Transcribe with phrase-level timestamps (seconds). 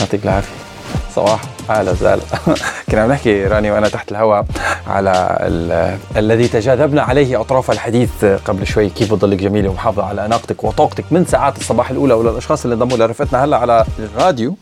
[0.00, 0.54] يعطيك العافية.
[1.14, 1.40] صباح.
[1.70, 2.22] أهلا وسهلا.
[2.90, 4.44] كنا عم نحكي رانيا وأنا تحت الهواء
[4.86, 5.38] على
[6.16, 8.88] الذي تجاذبنا عليه أطراف الحديث قبل شوي.
[8.88, 13.44] كيف بتضلك جميلة ومحافظة على أناقتك وطاقتك من ساعات الصباح الأولى وللأشخاص اللي انضموا لرفقتنا
[13.44, 14.56] هلا على الراديو.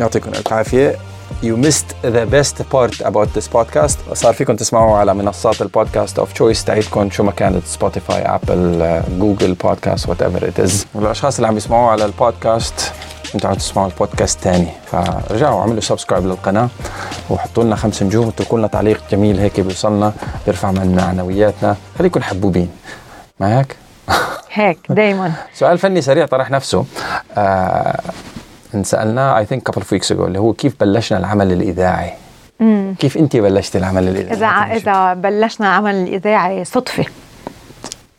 [0.00, 0.96] يعطيكم الف عافية.
[1.42, 4.14] You missed the best part about this podcast.
[4.14, 9.54] صار فيكم تسمعوا على منصات البودكاست of choice تاعتكم شو ما كانت Spotify Apple Google
[9.54, 12.92] Podcast whatever it is والاشخاص اللي عم يسمعوا على البودكاست
[13.34, 14.68] أنتوا عم تسمعوا البودكاست تاني.
[14.86, 16.68] فرجعوا اعملوا subscribe للقناة
[17.30, 20.12] وحطوا لنا خمس نجوم واتركوا لنا تعليق جميل هيك بيوصلنا
[20.46, 22.70] بيرفع من معنوياتنا خليكم حبوبين.
[23.40, 23.76] ما هيك؟
[24.52, 25.32] هيك دايما.
[25.54, 26.84] سؤال فني سريع طرح نفسه.
[27.36, 28.00] آه
[28.74, 32.12] انسألناه I think couple of weeks اللي هو كيف بلشنا العمل الإذاعي؟
[32.60, 32.94] مم.
[32.98, 37.04] كيف انت بلشتي العمل الإذاعي؟ إذا إذا بلشنا العمل الإذاعي صدفة.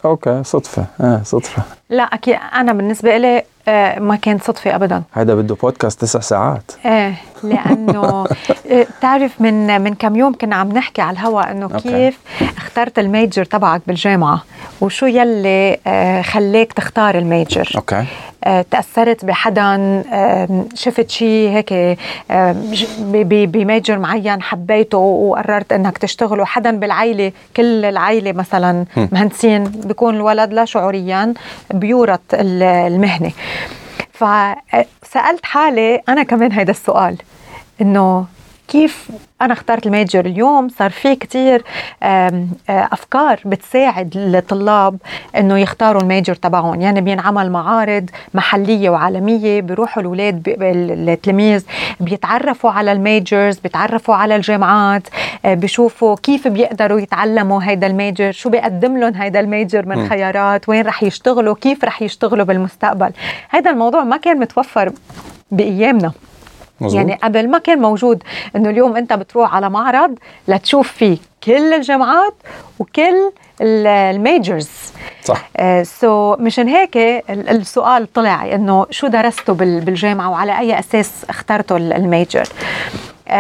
[0.06, 0.86] okay صدفة.
[1.02, 1.64] آه صدفة.
[1.90, 5.04] لا أكيد أنا بالنسبة لي آه، ما كان صدفة ابدا.
[5.12, 6.72] هذا بده بودكاست تسع ساعات.
[6.86, 8.26] إيه لأنه
[8.72, 12.20] آه، بتعرف من من كم يوم كنا عم نحكي على الهواء إنه كيف
[12.58, 14.44] اخترت ال major تبعك بالجامعة
[14.82, 17.72] وشو يلي آه، خليك تختار ال major.
[17.76, 18.06] okay.
[18.72, 20.04] تأثرت بحدا
[20.76, 21.98] شفت شيء هيك
[23.46, 30.54] ب major معين حبيته وقررت إنك تشتغله حدا بالعائله كل العائله مثلا مهندسين بيكون الولد
[30.54, 31.34] لا شعوريا
[31.74, 33.32] بيورث المهنة.
[34.14, 37.18] فسألت حالي أنا كمان هيدا السؤال
[37.82, 38.26] إنه
[38.68, 39.10] كيف
[39.42, 41.64] أنا اخترت ال major اليوم؟ صار في كتير
[42.70, 44.98] أفكار بتساعد الطلاب
[45.38, 46.82] إنه يختاروا ال major تبعهم.
[46.82, 51.66] يعني بينعمل معارض محلية وعالمية بيروحوا الأولاد التلاميذ
[52.00, 55.08] بيتعرفوا على ال majors بيتعرفوا على الجامعات
[55.46, 60.70] بيشوفوا كيف بيقدروا يتعلموا هيدا ال major شو بيقدم لهم هيدا ال major من خيارات
[60.70, 63.12] وين رح يشتغلوا كيف رح يشتغلوا بالمستقبل.
[63.50, 64.92] هذا الموضوع ما كان متوفر
[65.52, 66.12] بأيامنا.
[66.82, 66.96] مزبوط.
[66.96, 68.24] يعني قبل ما كان موجود
[68.56, 70.16] إنه اليوم أنت بتروح على معرض
[70.48, 72.34] لتشوف فيه كل الجامعات
[72.80, 73.32] وكل
[73.62, 74.70] ال majors.
[75.24, 75.50] صح.
[75.84, 76.98] So uh, so مشان هيك
[77.30, 82.44] السؤال طلع إنه شو درستوا بالجامعة وعلى أي أساس اخترتوا ال major.
[82.46, 83.32] uh,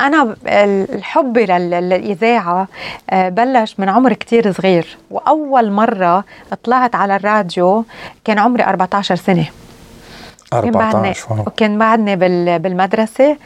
[0.00, 2.68] أنا الحب للاذاعه
[3.12, 4.96] uh, بلش من عمر كتير صغير.
[5.10, 6.24] وأول مرة
[6.64, 7.84] طلعت على الراديو
[8.24, 9.46] كان عمري 14 سنة.
[10.58, 12.16] 14 كان بعدني
[12.58, 13.36] بالمدرسة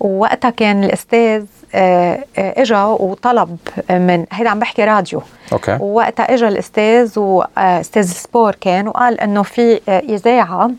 [0.00, 3.56] ووقتها كان الأستاذ آه، آه، إجا وطلب
[3.90, 5.22] من هيدا عم بحكي راديو.
[5.52, 5.78] okay.
[5.80, 10.70] ووقتها إجا الأستاذ وأستاذ sport كان وقال إنه في آه، إذاعة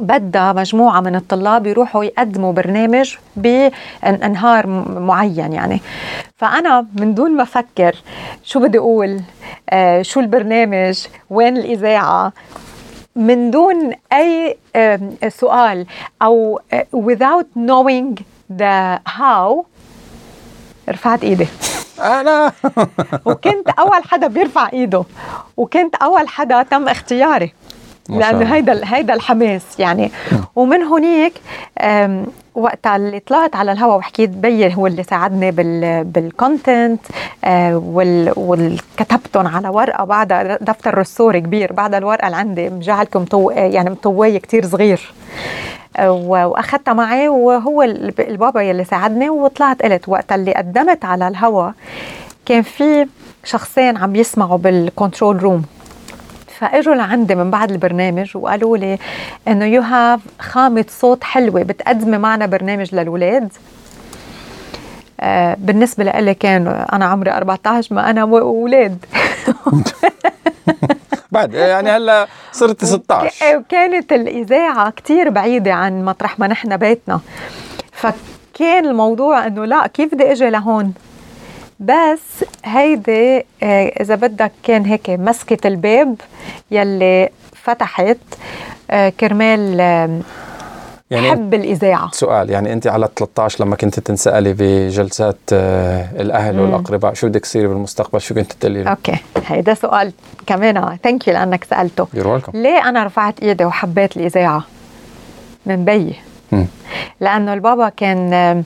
[0.00, 4.66] بدها مجموعة من الطلاب يروحوا يقدموا برنامج بانهار
[5.00, 5.80] معين يعني.
[6.36, 7.96] فأنا من دون ما أفكر
[8.44, 9.20] شو بدي أقول
[10.02, 12.32] شو البرنامج وين الإذاعة
[13.20, 14.56] من دون أي
[15.28, 15.86] سؤال
[16.22, 16.60] أو
[16.96, 18.22] without knowing
[18.58, 19.64] the how
[20.88, 21.48] رفعت إيدي.
[22.00, 22.52] أنا.
[23.26, 25.04] وكنت أول حدا بيرفع إيده.
[25.56, 27.52] وكنت أول حدا تم اختياري.
[28.08, 30.10] لأنه هيدا هيدا الحماس يعني.
[30.56, 31.34] ومن هونيك
[32.54, 37.00] وقت اللي طلعت على الهواء وحكيت بي هو اللي ساعدني بال بال content
[37.44, 37.82] آه
[38.36, 44.38] وكتبتهم على ورقة بعدها دفتر رسوري كبير بعد الورقة اللي عندي مجعلكة مطو يعني مطويه
[44.38, 45.12] كتير صغير.
[45.96, 51.72] آه وأخذتها معي وهو البابا يلي ساعدني وطلعت قلت وقت اللي قدمت على الهواء
[52.46, 53.06] كان في
[53.44, 55.62] شخصين عم يسمعوا بال control room
[56.60, 58.98] فاجوا لعندي من بعد البرنامج وقالوا لي
[59.48, 63.52] إنه you have خامة صوت حلوة بتقدمي معنا برنامج للاولاد
[65.20, 69.04] آه بالنسبة لي كان أنا عمري 14 ما أنا أولاد
[71.32, 77.20] بعد يعني هلا صرت 16 وكانت الإذاعة كثير بعيدة عن مطرح ما نحن بيتنا.
[77.92, 80.94] فكان الموضوع إنه لا كيف بدي إجي لهون؟
[81.80, 86.14] بس هيدي آه، إذا بدك كان هيك مسكة الباب
[86.70, 88.16] يلي فتحت
[88.90, 89.80] آه، كرمال
[91.10, 92.10] يعني حب الإذاعة.
[92.12, 96.60] سؤال يعني أنت على 13 لما كنت تنسألي بجلسات آه، الأهل مم.
[96.60, 99.16] والأقرباء شو بدك تصيري بالمستقبل؟ شو كنت تقولي okay
[99.46, 100.12] هيدا سؤال
[100.46, 102.06] كمان thank you لأنك سألته.
[102.54, 104.64] ليه أنا رفعت إيدي وحبيت الإذاعة؟
[105.66, 106.14] من بيي
[107.20, 108.64] لأنه البابا كان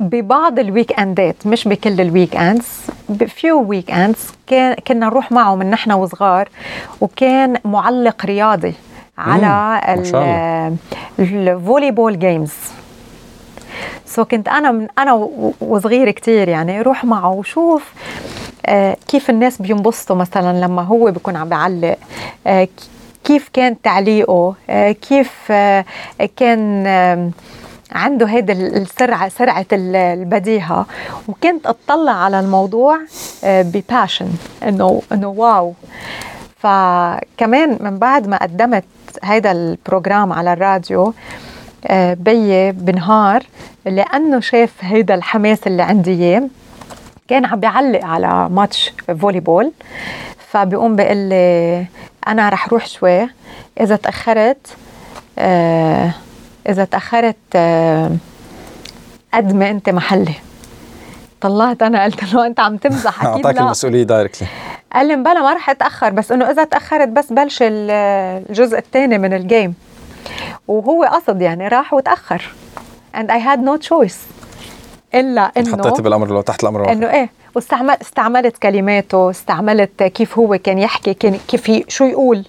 [0.00, 2.68] ببعض ال weekend ات مش بكل ال weekends
[3.08, 6.48] ب few weekends كان كنا نروح معه من نحن وصغار
[7.00, 8.74] وكان معلق رياضي
[9.18, 9.80] على
[11.18, 12.52] ال volleyball games
[14.06, 15.28] so كنت أنا من أنا
[15.60, 17.92] وصغيره كثير يعني أروح معه وشوف
[18.66, 21.96] آه كيف الناس بينبسطوا مثلا لما هو بيكون عم بيعلق
[22.46, 22.68] آه
[23.24, 25.84] كيف كان تعليقه آه كيف آه
[26.36, 27.32] كان
[27.92, 30.86] عنده هيدي السرعه سرعة البديهة.
[31.28, 32.98] وكنت أطلع على الموضوع
[33.44, 34.28] ب passion
[34.68, 35.74] انه إنه wow.
[36.58, 38.84] فكمان من بعد ما قدمت
[39.22, 41.14] هيدا ال program على الراديو
[42.14, 43.46] بيي بنهار
[43.86, 46.48] لأنه شاف هيدا الحماس اللي عندي إياه
[47.28, 49.72] كان عم بيعلق على ماتش volleyball
[50.50, 51.86] فبيقوم بيقول لي
[52.28, 53.28] أنا رح روح شوي.
[53.80, 54.76] إذا تأخرت
[55.38, 56.10] آه
[56.68, 58.10] إذا تأخرت آه
[59.34, 60.34] قد ما أنت محلي.
[61.40, 64.48] طلعت أنا قلت له أنت عم تمزح أكيد أعطاك المسؤولية directly
[64.92, 69.32] قال لي بلا ما رح أتأخر بس إنه إذا تأخرت بس بلش الجزء الثاني من
[69.32, 69.74] ال game
[70.68, 72.52] وهو قصد يعني راح وتأخر.
[73.14, 74.16] And I had no choice.
[75.14, 76.92] إلا إنه حطيتي بالأمر لو تحت الأمر الواقع.
[76.92, 82.44] إنه إيه واستعمل استعملت كلماته استعملت كيف هو كان يحكي كان كيف شو يقول.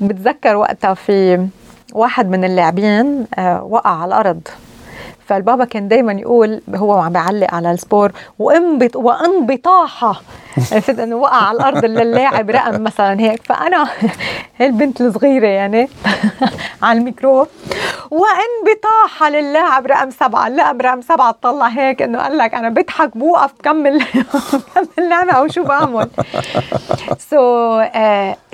[0.00, 1.46] بتذكر وقتها في
[1.92, 4.40] واحد من اللاعبين آه وقع على الأرض.
[5.28, 10.22] فالبابا كان دايما يقول هو عم بيعلق على ال sport وانبط وانبطاحة.
[10.72, 13.42] عرفت إنه وقع على الأرض للاعب رقم مثلا هيك.
[13.42, 13.88] فأنا
[14.60, 15.88] البنت الصغيرة يعني
[16.82, 17.46] على الميكرو
[18.10, 20.46] وانبطاحة للاعب رقم سبعة.
[20.46, 23.98] اللاعب رقم سبعة طلع هيك إنه قال لك أنا بضحك بوقف بكمل
[24.54, 26.08] بكمل لعبه أو شو بعمل.
[27.30, 27.36] سو
[27.80, 27.98] so, uh,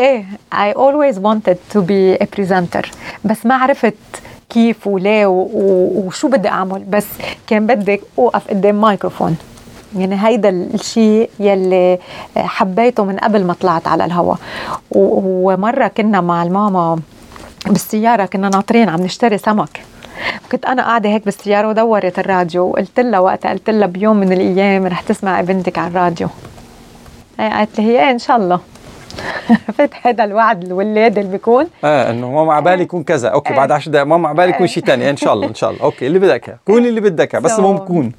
[0.01, 2.87] إيه I always wanted be a presenter.
[3.25, 3.95] بس ما عرفت
[4.51, 6.85] كيف وليه وشو بدي أعمل.
[6.89, 7.07] بس
[7.47, 9.37] كان بدك أوقف قدام مايكروفون.
[9.97, 11.99] يعني هيدا الشيء يلي
[12.37, 14.39] حبيته من قبل ما طلعت على الهواء
[14.91, 16.99] ومرة كنا مع الماما
[17.67, 19.81] بالسيارة كنا ناطرين عم نشتري سمك.
[20.53, 22.65] كنت أنا قاعدة هيك بالسيارة ودورت الراديو.
[22.65, 26.29] وقلت لها وقتها قلت لها بيوم من الأيام رح تسمعي بنتك على الراديو.
[27.39, 28.61] قالت لي هي إيه إن شاء الله.
[29.69, 31.67] عرفت هذا الوعد الولاد اللي بيكون.
[31.85, 33.29] آه إنه ما مع بالي يكون كذا.
[33.29, 35.71] okay بعد 10 دقائق ما مع بالي يكون شيء ثاني إن شاء الله إن شاء
[35.71, 35.83] الله.
[35.83, 38.13] okay اللي بدك كوني اللي بدك بس المهم كون.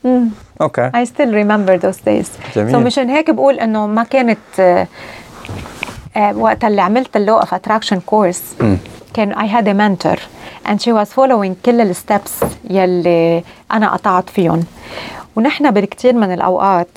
[0.61, 0.91] أوكي.
[1.05, 2.55] Still remember those days.
[2.55, 2.73] جميل.
[2.73, 4.87] so مشان هيك بقول إنه ما كانت آه
[6.37, 8.55] وقت اللي عملت ال law of attraction course
[9.13, 10.19] كان I had a mentor
[10.69, 14.63] and she was following كل ال steps يلي أنا قطعت فيهم.
[15.35, 16.87] ونحن بكثير من الأوقات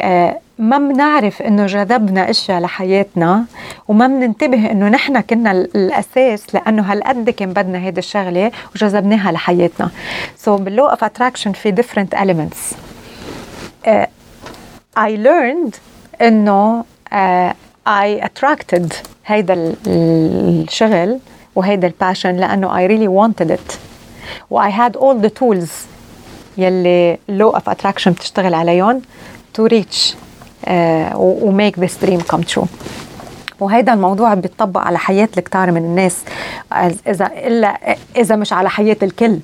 [0.00, 3.44] آه ما بنعرف إنه جذبنا أشياء لحياتنا
[3.88, 9.90] وما بننتبه إنه نحن كنا الأساس لأنه هالقد كان بدنا هيدي الشغلة وجذبناها لحياتنا.
[10.36, 11.74] so so بال law of attraction في
[12.14, 12.74] elements.
[13.86, 14.06] Uh,
[14.96, 15.74] I learned
[16.22, 17.52] إنه uh,
[17.86, 18.94] I attracted
[19.26, 21.18] هيدا الشغل
[21.54, 23.78] وهيدا ال passion لأنه I really wanted it.
[24.50, 25.70] و I had all the tools
[26.58, 29.02] يلي law of attraction بتشتغل عليهم
[29.58, 30.23] to reach.
[31.16, 32.66] و make this dream come true
[33.60, 36.16] وهيدا الموضوع بيطبق على حياة الكتار من الناس.
[37.08, 39.38] إذا إلا إذا مش على حياة الكل.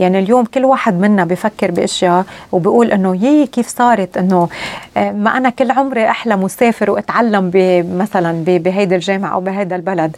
[0.00, 4.48] يعني اليوم كل واحد منا بفكر بأشياء وبيقول إنه يي كيف صارت؟ إنه
[4.96, 7.50] ما أنا كل عمري أحلم وسافر وأتعلم
[7.98, 10.16] مثلا بهيدي الجامعة أو بهيدا البلد.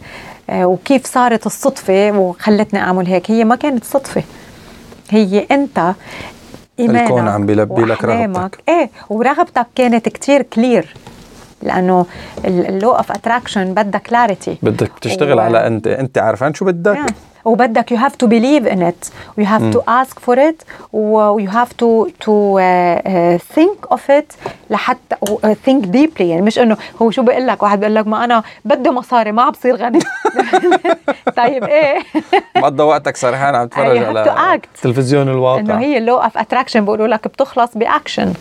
[0.53, 4.23] وكيف صارت الصدفة وخلتني أعمل هيك؟ هي ما كانت صدفة.
[5.09, 5.93] هي أنت
[6.79, 10.93] إيمانك الكون عم بيلبي لك رغبتك إيه ورغبتك كانت كتير clear
[11.61, 12.05] لأنه
[12.45, 15.41] ال law of attraction بدها clarity بدك تشتغل و...
[15.41, 16.97] على انت أنت عارفان شو بدك.
[16.97, 17.34] Yeah.
[17.45, 19.11] وبدك you have to believe in it.
[19.37, 19.71] You have م.
[19.71, 24.35] to ask for it و you have to to uh, uh, think of it
[24.69, 26.21] لحتى uh, think deeply.
[26.21, 29.49] يعني مش إنه هو شو بيقول لك؟ واحد بيقول لك ما أنا بدي مصاري ما
[29.49, 29.99] بصير غني.
[31.37, 31.99] طيب إيه؟
[32.57, 35.59] مقضى وقتك سرحان عم تتفرج على تلفزيون الواقع.
[35.59, 38.33] إنه هي ال law of attraction بيقولوا لك بتخلص ب action.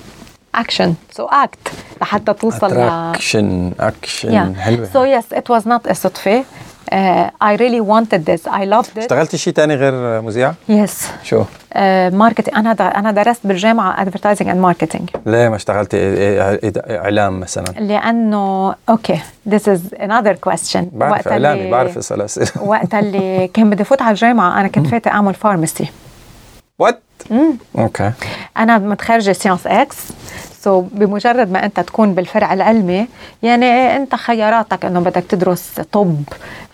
[0.54, 0.94] action.
[1.11, 1.68] So act
[2.00, 4.87] لحتى توصل ل اكشن اكشن حلوة.
[4.92, 6.44] so yes it was not صدفة.
[6.92, 8.46] I really wanted this.
[8.46, 8.98] I loved it.
[8.98, 11.44] اشتغلتي شيء ثاني غير مذيعة؟ yes شو؟
[12.11, 15.98] marketing uh, أنا أنا درست بالجامعة advertising and marketing ليه ما اشتغلتي
[16.90, 23.48] إعلام مثلا؟ لأنه okay this is another question بعرف إعلامي بعرف اسال اسئله وقت اللي
[23.54, 25.88] كان بدي فوت على الجامعة أنا كنت فاتة أعمل pharmacy
[26.78, 27.00] what?
[27.78, 28.12] okay
[28.56, 33.06] أنا متخرجة science إكس so so بمجرد ما أنت تكون بالفرع العلمي
[33.42, 36.16] يعني أنت خياراتك إنه بدك تدرس طب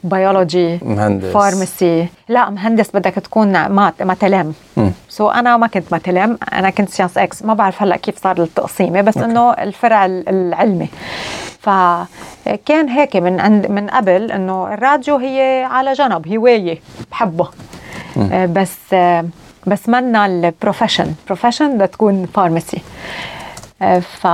[0.05, 1.27] بيولوجي مهندس.
[1.27, 6.89] pharmacy لا مهندس بدك تكون math ماتلم so so أنا ما كنت ماتلم أنا كنت
[6.89, 10.89] سيانس X ما بعرف هلأ كيف صار التقسيمه بس إنه الفرع العلمي.
[11.61, 16.79] فكان هيك من عند من قبل إنه الراديو هي على جنب هوايه
[17.11, 17.51] بحبها
[18.57, 18.95] بس
[19.67, 22.83] بس منا ال profession profession بدها تكون فارماسي
[24.01, 24.27] ف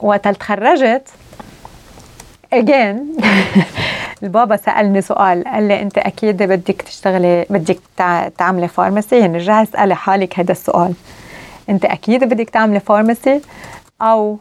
[0.00, 1.08] وقت تخرجت
[2.52, 3.16] again
[4.22, 7.80] البابا سألني سؤال قال لي أنت أكيد بدك تشتغلي بدك
[8.38, 10.94] تعملي pharmacy يعني رجعي اسالي حالك هذا السؤال.
[11.68, 13.40] أنت أكيد بدك تعملي pharmacy
[14.02, 14.38] أو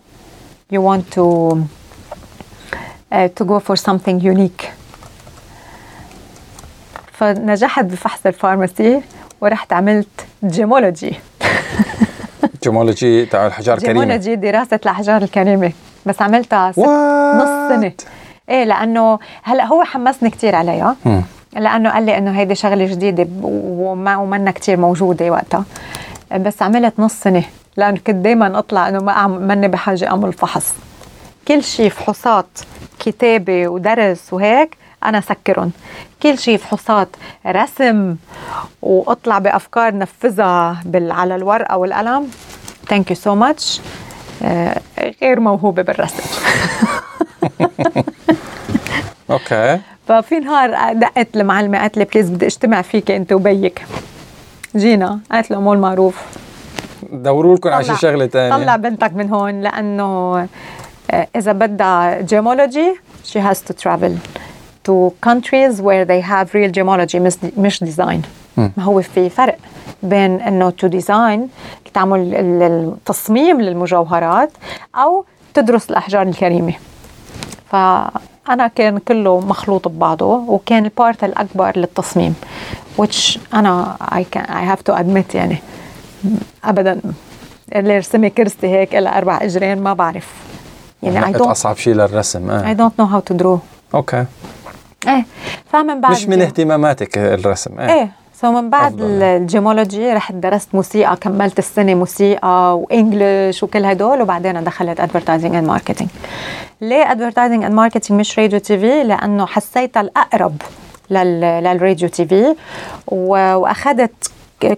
[0.74, 1.58] you want to
[3.12, 4.66] uh, to go for something unique.
[7.13, 9.01] فنجحت بفحص ال pharmacy
[9.42, 11.16] ورحت عملت جيمولوجي
[12.63, 14.00] جيمولوجي تاع الحجار الكريمة.
[14.00, 15.72] جيمولوجي دراسة الأحجار الكريمة.
[16.06, 17.94] بس عملتها نص سنة.
[18.50, 20.96] إيه لأنه هلأ هو حمسني كثير عليها.
[21.53, 25.65] لأنه قال لي إنه هيدي شغلة جديدة وما ومنا كثير موجودة وقتها.
[26.32, 27.44] بس عملت نص سنة.
[27.77, 30.74] لأنه كنت دائما أطلع إنه ما ماني بحاجة أعمل فحص.
[31.48, 32.60] كل شيء فحوصات
[33.00, 35.72] كتابة ودرس وهيك أنا سكرهم.
[36.24, 37.10] كل شيء فحوصات
[37.48, 38.15] رسم
[38.81, 42.27] وأطلع بأفكار نفذها بال على الورقة والقلم.
[42.89, 43.81] ثانك يو سو ماتش
[45.22, 46.24] غير موهوبة بالرسم.
[49.31, 49.79] أوكي.
[50.08, 53.86] ففي نهار دقت المعلمه قالت لي بليز بدي أجتمع فيك أنت وبيك.
[54.75, 56.22] جينا قالت له مول معروف.
[57.12, 60.48] دوروا لكم على شي شغلة ثانية طلع بنتك من هون لأنه
[61.12, 64.41] آه، إذا بدها جيمولوجي she has to travel.
[64.88, 67.16] To countries where they have real gemology
[67.58, 68.22] مش ديزاين
[68.58, 69.58] ما هو في فرق
[70.04, 71.48] بين إنه تو ديزاين
[71.94, 74.52] تعمل التصميم للمجوهرات
[74.96, 76.74] أو تدرس الأحجار الكريمة.
[77.72, 82.36] فأنا كان كله مخلوط ببعضه وكان البارت الأكبر للتصميم
[83.02, 85.58] which أنا I, can, I have to admit يعني
[86.64, 87.02] ابدا
[87.76, 90.34] اللي رسمي كرسي هيك لها أربع أجرين ما بعرف.
[91.04, 92.74] يعني I don't أصعب شيء للرسم آه.
[92.74, 93.58] I don't know how to draw.
[93.94, 94.25] okay
[95.08, 95.25] إيه.
[95.72, 98.12] فمن بعد مش من اهتماماتك الرسم إيه, إيه.
[98.42, 104.22] so من بعد ال gemology رحت درست موسيقى كملت السنة موسيقى و English وكل هدول
[104.22, 106.10] وبعدين دخلت advertising and marketing
[106.81, 110.62] ليه advertising and marketing مش راديو TV لأنه حسيتها الأقرب
[111.10, 112.56] للراديو TV
[113.08, 114.31] وأخذت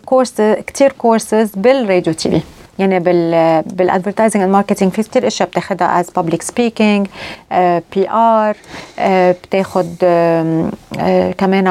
[0.05, 2.41] course كثير كورسز بالراديو TV
[2.79, 7.07] يعني بال بال advertising and marketing في كثير أشياء بتاخذها از public speaking
[7.95, 8.55] PR
[9.43, 9.87] بتاخذ
[11.37, 11.67] كمان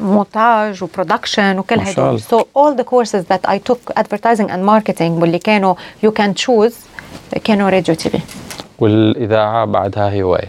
[0.00, 5.22] مونتاج و production وكل هدول so all the courses that I took advertising and marketing
[5.22, 6.74] واللي كانوا you can choose
[7.44, 8.18] كانوا راديو TV
[8.78, 10.48] والإذاعة بعدها هواية.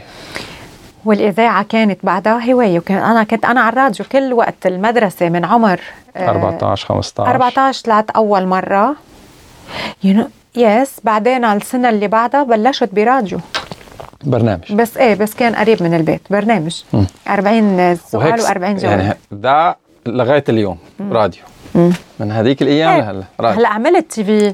[1.06, 5.80] والإذاعة كانت بعدها هواية وكان أنا كنت أنا على الراديو كل وقت المدرسة من عمر
[6.18, 8.96] 14 15 14 طلعت أول مرة.
[10.04, 13.40] you know yes بعدين السنة اللي بعدها بلشت براديو.
[14.24, 14.74] برنامج.
[14.74, 16.82] بس إيه بس كان قريب من البيت برنامج.
[16.94, 17.04] م.
[17.30, 18.84] 40 سؤال و40 جواب.
[18.84, 21.14] يعني ده لغاية اليوم م.
[21.14, 21.42] راديو.
[21.76, 21.90] م.
[22.20, 23.00] من هذيك الأيام إيه.
[23.02, 23.60] لهلا راديو.
[23.60, 24.54] هلا عملت TV.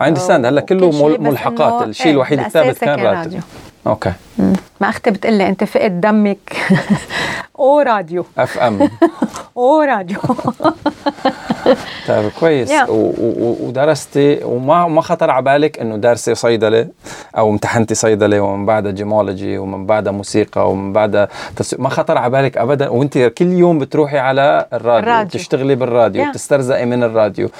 [0.00, 1.88] understand هلا كله ملحقات.
[1.88, 3.40] الشيء إيه الوحيد الثابت كان, كان راديو, راديو.
[3.86, 4.12] okay.
[4.80, 6.56] ما أختي بتقول لي أنت فات بدمك.
[7.58, 8.26] أو راديو.
[8.38, 8.78] FM.
[9.58, 10.18] أو راديو
[12.08, 12.70] طيب كويس.
[12.70, 12.88] yeah.
[12.88, 14.40] ودرستي.
[14.44, 16.88] وما ما خطر على بالك إنه دارسه صيدلة
[17.38, 22.30] أو امتحنتي صيدلة ومن بعدها جيمولوجي ومن بعدها موسيقى ومن بعدها تسويق ما خطر على
[22.30, 22.88] بالك ابدا.
[22.88, 25.28] وأنت كل يوم بتروحي على الراديو, الراديو.
[25.28, 26.28] بتشتغلي بالراديو yeah.
[26.28, 27.50] بتسترزقي من الراديو.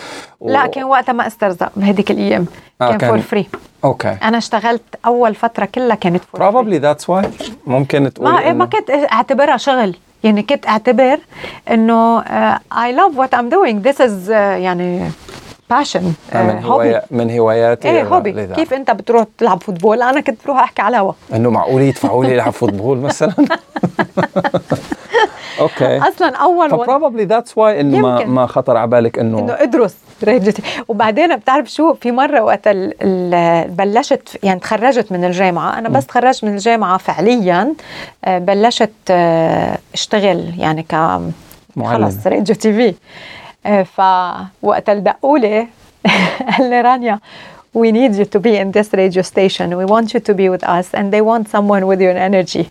[0.41, 0.51] و...
[0.51, 2.47] لا كان وقتها ما استرزق بهديك الأيام.
[2.83, 3.47] آه كان for free
[3.85, 4.17] okay.
[4.23, 7.27] أنا اشتغلت أول فترة كلها كانت for probably that's why.
[7.67, 9.97] ممكن تقولي ما, ما كنت أعتبرها شغل.
[10.25, 11.19] يعني كنت أعتبر
[11.71, 12.21] إنه
[12.83, 15.11] I love what I'm doing this is يعني
[15.71, 20.39] passion آه، من هواية من هواياتي إيه hobby كيف أنت بتروح تلعب football؟ أنا كنت
[20.45, 21.13] بروح أحكي على الهوا.
[21.35, 23.35] إنه معقول يدفعوا لي العب football مثلا؟
[25.61, 25.99] okay.
[25.99, 29.97] أصلا أول ف probably that's why إنه ما ما خطر على بالك إنه إنه ادرس.
[30.89, 32.69] وبعدين بتعرف شو؟ في مرة وقت
[33.69, 35.79] بلشت يعني تخرجت من الجامعة.
[35.79, 37.75] أنا بس تخرجت من الجامعة فعليا
[38.25, 41.21] آه، بلشت آه، أشتغل يعني ك
[41.85, 42.95] خلص راديو TV.
[43.85, 45.67] فوقت دقوا لي
[46.59, 47.19] قال لي رانيا
[47.75, 49.77] we need you to be in this radio station.
[49.77, 52.71] We want you to be with us and they want someone with your energy.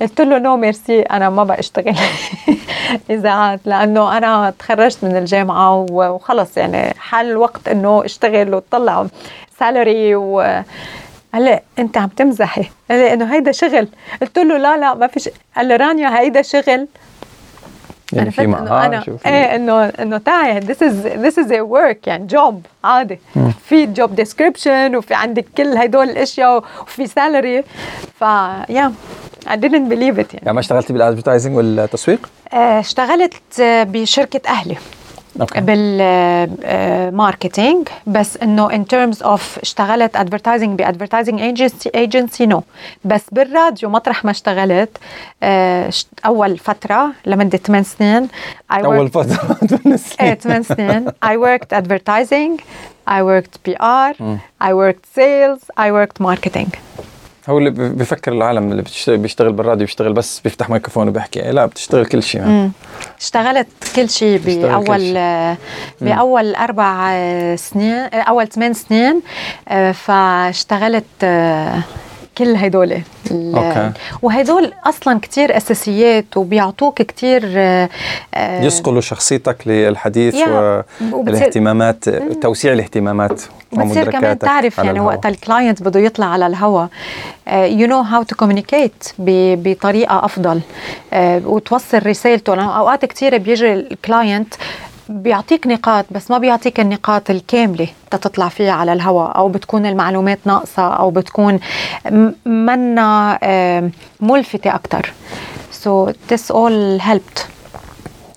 [0.00, 1.94] قلت له no merci أنا ما بشتغل
[3.10, 9.06] اذاعات لأنه أنا تخرجت من الجامعة وخلص يعني حال الوقت إنه أشتغل وطلع
[9.58, 10.40] salary و
[11.34, 12.70] قال لي أنت عم تمزحي.
[12.90, 13.88] قال لي إنه هيدا شغل.
[14.20, 15.28] قلت له لا لا ما فيش.
[15.56, 16.88] قال لي رانيا هيدا شغل.
[18.12, 22.66] يعني في أنا إيه انه إنه تعي this is this is a work يعني job
[22.84, 23.18] عادي.
[23.36, 23.50] م.
[23.50, 27.62] في job description وفي عندك كل هدول الأشياء وفي salary
[28.18, 28.22] ف
[28.68, 28.92] يا
[29.46, 34.76] I didn't believe it يعني, يعني ما اشتغلتي بال advertising والتسويق؟ اشتغلت بشركة أهلي.
[35.40, 35.60] أوكي.
[36.70, 42.62] بال marketing بس إنه in terms of اشتغلت advertising ب advertising agency agency no
[43.04, 44.98] بس بالراديو مطرح ما اشتغلت.
[45.42, 48.28] آه، اشت- أول فترة لمدة 8 سنين
[48.72, 49.56] I أول فترة
[50.20, 51.08] إيه 8 سنين.
[51.08, 52.60] I worked advertising
[53.10, 54.14] I worked PR
[54.64, 56.68] I worked sales I worked marketing.
[57.50, 62.06] هو اللي بيفكر العالم اللي بتشتغل بيشتغل بالراديو بيشتغل بس بيفتح ميكروفون وبيحكي لا بتشتغل
[62.06, 62.70] كل شيء.
[63.20, 63.66] اشتغلت
[63.96, 65.16] كل شيء بأول.
[65.16, 65.56] آه،
[66.00, 69.22] بأول أربع آه، سنين آه، أول ثمان سنين
[69.94, 71.04] فاشتغلت
[72.38, 73.92] كل هدول أوكي.
[74.22, 77.88] وهدول أصلا كتير أساسيات وبيعطوك كتير آه،
[78.34, 80.36] آه، يصقلوا شخصيتك للحديث
[81.12, 82.08] والاهتمامات
[82.42, 85.00] توسيع الاهتمامات بتصير كمان تعرف يعني.
[85.00, 86.88] وقت ال client بده يطلع على الهواء
[87.48, 90.60] you know how to communicate بطريقة أفضل
[91.12, 94.54] آه، وتوصل رسالته أوقات كثير بيجي ال client
[95.10, 100.88] بيعطيك نقاط بس ما بيعطيك النقاط الكاملة تطلع فيها على الهواء أو بتكون المعلومات ناقصة
[100.88, 101.60] أو بتكون
[102.10, 103.38] م- منا
[104.20, 105.12] ملفتة أكثر
[105.84, 107.40] so this all helped.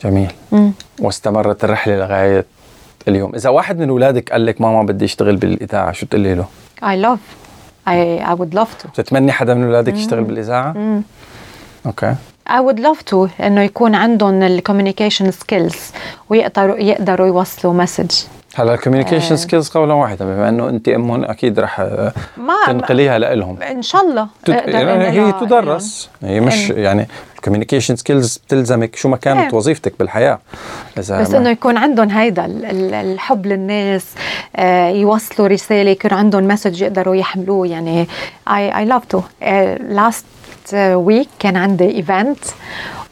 [0.03, 0.31] جميل.
[0.51, 0.71] مم.
[0.99, 2.45] واستمرت الرحلة لغاية
[3.07, 3.35] اليوم.
[3.35, 6.45] إذا واحد من اولادك قال لك ماما بدي أشتغل بالإذاعة شو تقولي له؟
[6.81, 7.19] I love.
[7.87, 8.87] I, I would love to.
[8.87, 11.01] بتتمني حدا من اولادك يشتغل بالإذاعة؟ مم.
[11.85, 12.15] أوكي
[12.49, 15.75] I would love to إنه يكون عندهم ال communication skills
[16.29, 18.11] ويقدروا يقدروا يوصلوا message
[18.55, 19.35] هلا ال communication آه.
[19.35, 21.87] skills قولا واحدة بما إنه أنت امهم أكيد رح
[22.67, 24.53] تنقليها لهم إن شاء الله تد...
[24.67, 26.09] يعني هي تدرس.
[26.23, 29.53] هي مش إن- يعني ال communication skills بتلزمك شو ما كانت إيه.
[29.53, 30.39] وظيفتك بالحياة.
[30.97, 34.05] إذا بس ما- إنه يكون عندهم هيدا ال- ال- الحب للناس
[34.55, 37.67] آه، يوصلوا رسالة يكون عندهم message يقدروا يحملوه.
[37.67, 38.07] يعني
[38.49, 39.21] I, I love to.
[39.43, 40.23] آه، last
[40.75, 42.37] week كان عندي event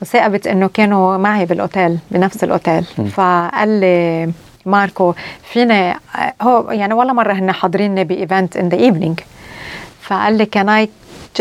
[0.02, 2.84] وتثاقبت إنه كانوا معي بالأوتيل بنفس الأوتيل.
[2.84, 4.32] فقال لي
[4.66, 5.14] ماركو
[5.52, 9.20] فينا آه، هو يعني ولا مرة هن حاضريني ب event in the evening
[10.02, 10.90] فقال لي can I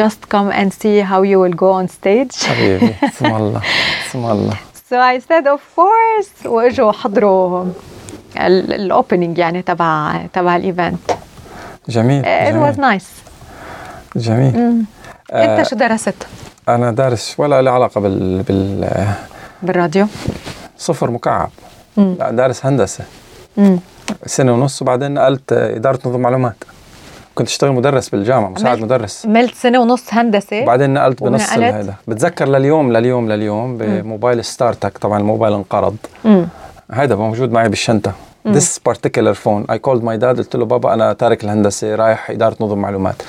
[0.01, 2.47] just come and see how you will go on stage?
[2.47, 3.61] حبيبي اسم الله
[4.11, 4.55] اسم الله.
[4.91, 6.47] So I said of course.
[6.47, 7.65] وإجوا حضروا
[8.37, 11.11] ال opening يعني تبع تبع ال event
[11.89, 13.07] جميل it was nice.
[14.17, 14.85] جميل.
[15.33, 16.15] آه، أنت شو درست؟
[16.69, 18.85] أنا دارس ولا له علاقة بال, بال...
[18.85, 19.15] آه،
[19.63, 20.07] بالراديو.
[20.79, 21.51] صفر مكعب.
[22.19, 23.05] لا دارس هندسة.
[23.57, 23.79] مم.
[24.27, 26.55] سنة ونص وبعدين نقلت إدارة نظم معلومات.
[27.35, 29.27] كنت أشتغل مدرس بالجامعة مساعد عملت- مدرس.
[29.27, 35.19] عملت سنة ونص هندسة وبعدين نقلت بنص؟ هذا بتذكر لليوم لليوم لليوم بموبايل ستارتك طبعا
[35.19, 35.97] الموبايل انقرض.
[36.93, 38.13] هذا موجود معي بالشنطة.
[38.45, 39.65] This particular phone.
[39.69, 43.23] I called my dad قلت له بابا أنا تارك الهندسة رايح إدارة نظم معلومات.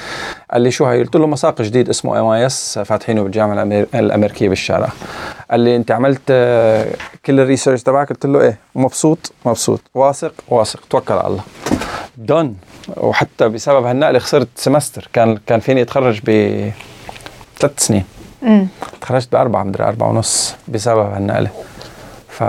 [0.52, 3.64] قال لي شو هي قلت له مساق جديد اسمه MIS فاتحينه بالجامعة.
[3.96, 4.92] الأمريكية بالشارقه
[5.52, 6.88] قال لي أنت عملت آه،
[7.26, 11.44] كل ال research تبعك؟ قلت له إيه مبسوط مبسوط واثق واثق توكل على الله.
[12.18, 12.58] دون
[12.98, 16.72] وحتى بسبب هالنقلة خسرت semester كان كان فيني أتخرج ب
[17.60, 18.06] ثلاث سنين.
[19.02, 21.50] تخرجت بأربعة مدري أربعة ونص بسبب هالنقلة.
[22.30, 22.44] ف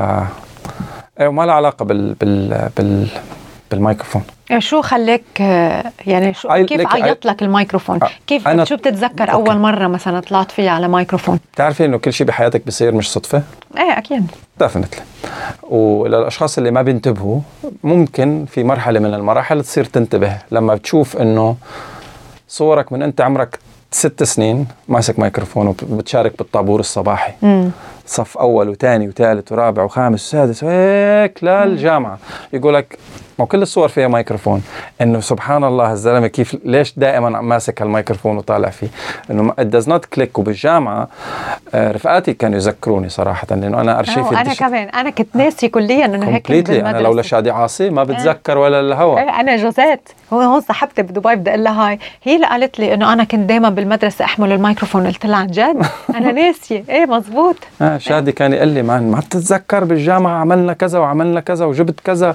[1.21, 3.07] وما لها علاقة بال بال بال
[3.71, 4.23] بالميكروفون.
[4.59, 9.33] شو خلاك آه، يعني شو كيف عيط لك الميكروفون؟ آه، كيف أنا- شو بتتذكر أوكي.
[9.51, 13.43] أول مرة مثلا طلعت فيها على ميكروفون؟ بتعرفي إنه كل شيء بحياتك بصير مش صدفة؟
[13.77, 14.27] إيه أكيد.
[14.61, 15.01] definitely
[15.63, 17.41] وللأشخاص اللي ما بينتبهوا
[17.85, 21.57] ممكن في مرحلة من المراحل تصير تنتبه لما بتشوف إنه
[22.49, 23.59] صورك من أنت عمرك
[23.91, 27.33] ست سنين ماسك ميكروفون وبتشارك بالطابور الصباحي.
[27.43, 27.71] مم.
[28.07, 32.19] صف أول وثاني وثالث ورابع وخامس وسادس وهيك للجامعة.
[32.53, 32.99] يقول لك
[33.39, 34.63] ما كل الصور فيها ميكروفون
[35.01, 38.89] إنه سبحان الله الزلمة كيف ليش دائما ماسك هالميكروفون وطالع فيه.
[39.31, 40.39] إنه it does not click.
[40.39, 41.09] وبالجامعة
[41.75, 44.89] آه، رفقاتي كانوا يذكروني صراحة لأنه أنا ارشيفي أنا كمان.
[44.89, 47.29] أنا كنت ناسي كليا إنه هيك completely أنا لولا بالمدرسة.
[47.29, 49.19] شادي عاصي ما بتذكر ولا الهوا.
[49.19, 51.99] إيه أنا جوزات هو هون صاحبتي بدبي بدي أقول لها هاي.
[52.23, 55.87] هي اللي قالت لي إنه أنا كنت دائما بالمدرسة أحمل الميكروفون قلت لها عن جد؟
[56.17, 56.85] أنا ناسية.
[56.89, 57.57] إيه مزبوط.
[57.99, 62.35] شادي كان يقول لي ما بتتذكر بالجامعة عملنا كذا وعملنا كذا وجبت كذا.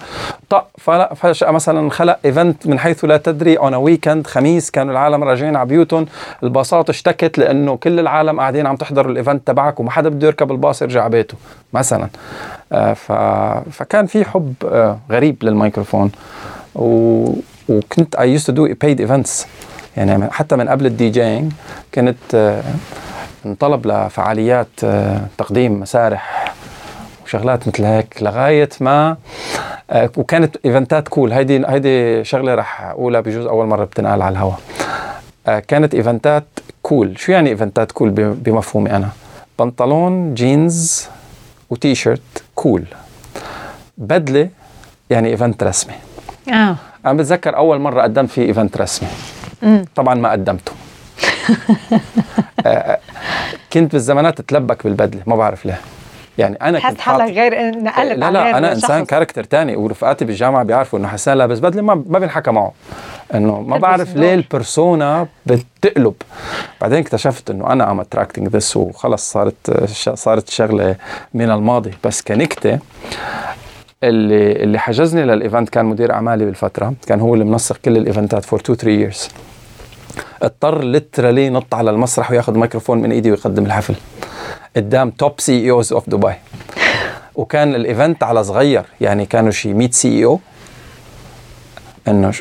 [0.50, 5.24] طق فلا فجاه مثلا خلق event من حيث لا تدري on weekend خميس كانوا العالم
[5.24, 6.06] راجعين على بيوتهم
[6.44, 10.52] الباصات اشتكت لأنه كل العالم قاعدين عم تحضروا ال event تبعك وما حدا بده يركب
[10.52, 11.36] الباص يرجع بيته
[11.74, 12.08] مثلا.
[12.72, 13.12] آه ف...
[13.72, 16.12] فكان في حب آه غريب للميكروفون.
[16.76, 17.34] و...
[17.70, 19.46] وكنت I used to do paid events.
[19.98, 21.52] يعني حتى من قبل ال DJing
[21.96, 22.64] كنت آه
[23.48, 26.54] انطلب لفعاليات آه، تقديم مسارح
[27.26, 29.18] وشغلات مثل هيك لغاية ما
[29.92, 31.34] آه، وكانت إيفنتات cool.
[31.34, 34.60] هيدي هيدي شغلة رح أقولها بجوز أول مرة بتنقال على الهواء
[35.48, 36.44] آه، كانت إيفنتات
[36.82, 37.20] cool.
[37.20, 39.10] شو يعني إيفنتات cool بمفهومي أنا؟
[39.60, 41.08] بنطلون جينز
[41.70, 42.84] و T-shirt cool.
[43.98, 44.50] بدلة
[45.10, 45.94] يعني event رسمي.
[46.54, 46.76] آه.
[47.06, 49.10] أنا بتذكر أول مرة قدمت فيه event رسمي.
[49.96, 50.72] طبعا ما قدمته.
[53.74, 55.80] كنت بالزمانات اتلبك بالبدلة ما بعرف ليه.
[56.38, 59.10] يعني أنا كنت حالك غير نقلت لا لا أنا إنسان شخص.
[59.10, 62.74] character تاني ورفقاتي بالجامعة بيعرفوا إنه حسان لابس بدلة ما ما بينحكى معه.
[63.34, 64.16] إنه ما تلبس بعرف.
[64.16, 66.14] ليه ال persona بتقلب.
[66.82, 70.96] بعدين اكتشفت إنه أنا I'm attracting this وخلص صارت صارت شغلة
[71.34, 71.92] من الماضي.
[72.04, 72.80] بس كنكتة
[74.04, 78.46] اللي اللي حجزني لل event كان مدير أعمالي بالفترة كان هو اللي منسق كل الإيفنتات
[78.46, 79.30] for 2 3 years
[80.42, 83.96] اضطر literally نط على المسرح وياخذ ميكروفون من ايدي ويقدم الحفل
[84.76, 86.34] قدام top CEOs of دبي
[87.36, 90.40] وكان ال event على صغير يعني كانوا شي 100 CEO
[92.08, 92.32] إنه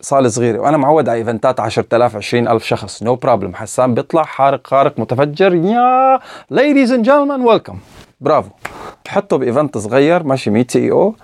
[0.00, 3.02] صالة صغيرة وأنا معود على إيفنتات 10000 20000 شخص.
[3.02, 5.54] no no problem حسان بيطلع حارق خارق متفجر.
[5.54, 6.18] يا
[6.54, 7.78] ladies and gentlemen welcome
[8.20, 8.50] برافو.
[9.04, 11.14] بحطه ب event صغير ماشي 100 CEO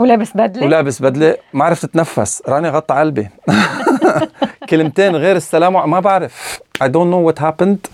[0.00, 0.64] ولابس بدلة.
[0.66, 1.36] ولابس بدلة.
[1.52, 3.28] ما عرفت اتنفس راني غطى قلبي
[4.68, 6.60] كلمتين غير السلام ما بعرف.
[6.84, 7.90] Don't know what happened.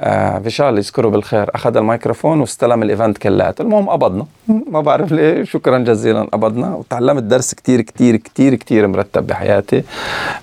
[0.00, 1.50] آه فيشال يذكره بالخير.
[1.54, 3.62] أخذ الميكروفون واستلم ال event كلياته.
[3.62, 4.26] المهم قبضنا.
[4.48, 5.44] ما بعرف ليه.
[5.44, 6.74] شكرا جزيلا قبضنا.
[6.74, 9.82] وتعلمت درس كتير كتير كتير كتير مرتب بحياتي.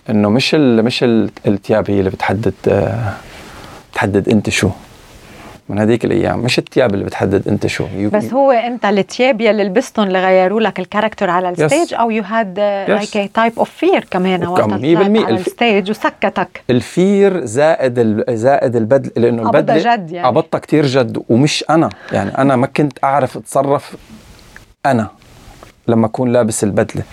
[0.09, 3.13] إنه مش ال مش ال- الثياب هي اللي بتحدد آه
[3.91, 4.69] بتحدد أنت شو.
[5.69, 6.39] من هذيك الأيام.
[6.39, 7.85] مش الثياب اللي بتحدد أنت شو.
[8.13, 12.11] بس هو أنت الثياب يلي لبستهم اللي غيروا لك ال character على ال stage or
[12.11, 12.89] you had Yes.
[12.89, 16.61] like type of fear كمان وقت كم- طلعت 100% على ال stage وسكتك.
[16.69, 18.23] ال fear زائد ال...
[18.29, 20.27] زائد البدل لأنه البدلة جد يعني.
[20.27, 21.89] قبضتها كثير جد ومش أنا.
[22.11, 23.95] يعني أنا ما كنت أعرف أتصرف
[24.85, 25.07] أنا.
[25.87, 27.03] لما أكون لابس البدلة.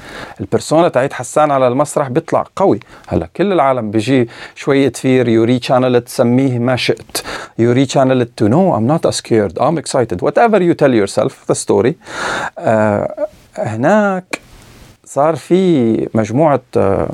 [0.40, 2.80] البرسونا تاعت حسان على المسرح بيطلع قوي.
[3.09, 7.18] هلا كل العالم بيجي شوية فير يوري channel تسميه ما شئت.
[7.59, 10.22] يوري channel to no I'm not scared I'm excited.
[10.22, 11.92] Whatever you tell yourself the story.
[12.59, 13.26] آه
[13.59, 14.40] هناك
[15.04, 17.09] صار في مجموعة آه،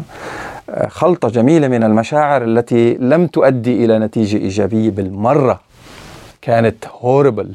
[0.71, 5.61] آه، خلطة جميلة من المشاعر التي لم تؤدي إلى نتيجة إيجابية بالمرة.
[6.42, 7.55] كانت هوربل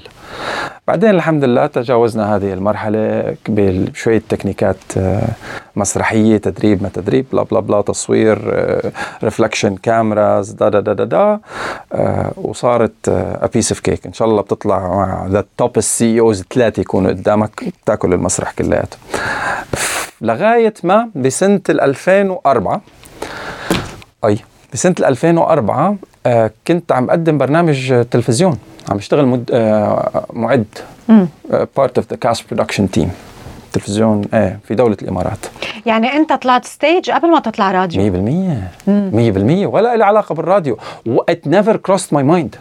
[0.91, 5.27] بعدين الحمد لله تجاوزنا هذه المرحلة بشوية تكنيكات آه،
[5.75, 8.38] مسرحية تدريب ما تدريب blah blah blah تصوير
[9.23, 11.39] reflection cameras دا دا دا دا, دا
[11.93, 16.43] آه، وصارت a piece of cake إن شاء الله بتطلع مع the top ال CEOs
[16.54, 18.97] ثلاثة يكونوا قدامك تاكل المسرح كلياته.
[20.21, 22.82] لغاية ما بسنة ال 2004
[24.25, 24.38] أي
[24.73, 28.58] بسنة ال 2004 آه كنت عم أقدم برنامج تلفزيون.
[28.89, 29.49] عم بشتغل مد...
[29.53, 30.65] آه معد
[31.77, 33.12] part of the cast production team
[33.73, 35.45] تلفزيون إيه في دولة الإمارات.
[35.85, 38.13] يعني انت طلعت stage قبل ما تطلع راديو.
[38.87, 40.77] 100% 100% ولا له علاقة بالراديو.
[41.07, 42.57] و it never crossed my mind.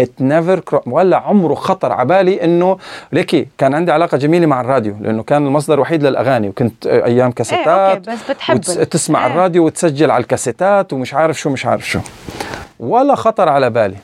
[0.00, 2.78] it never cro- ولا عمره خطر على بالي إنه
[3.12, 6.48] ليكي كان عندي علاقة جميلة مع الراديو لأنه كان المصدر الوحيد للأغاني.
[6.48, 7.68] وكنت آه، أيام كاسيتات.
[8.08, 9.32] okay، بس بتحب وتس- تسمع إيه.
[9.32, 11.98] الراديو وتسجل على الكاسيتات ومش عارف شو مش عارف شو.
[12.80, 13.96] ولا خطر على بالي.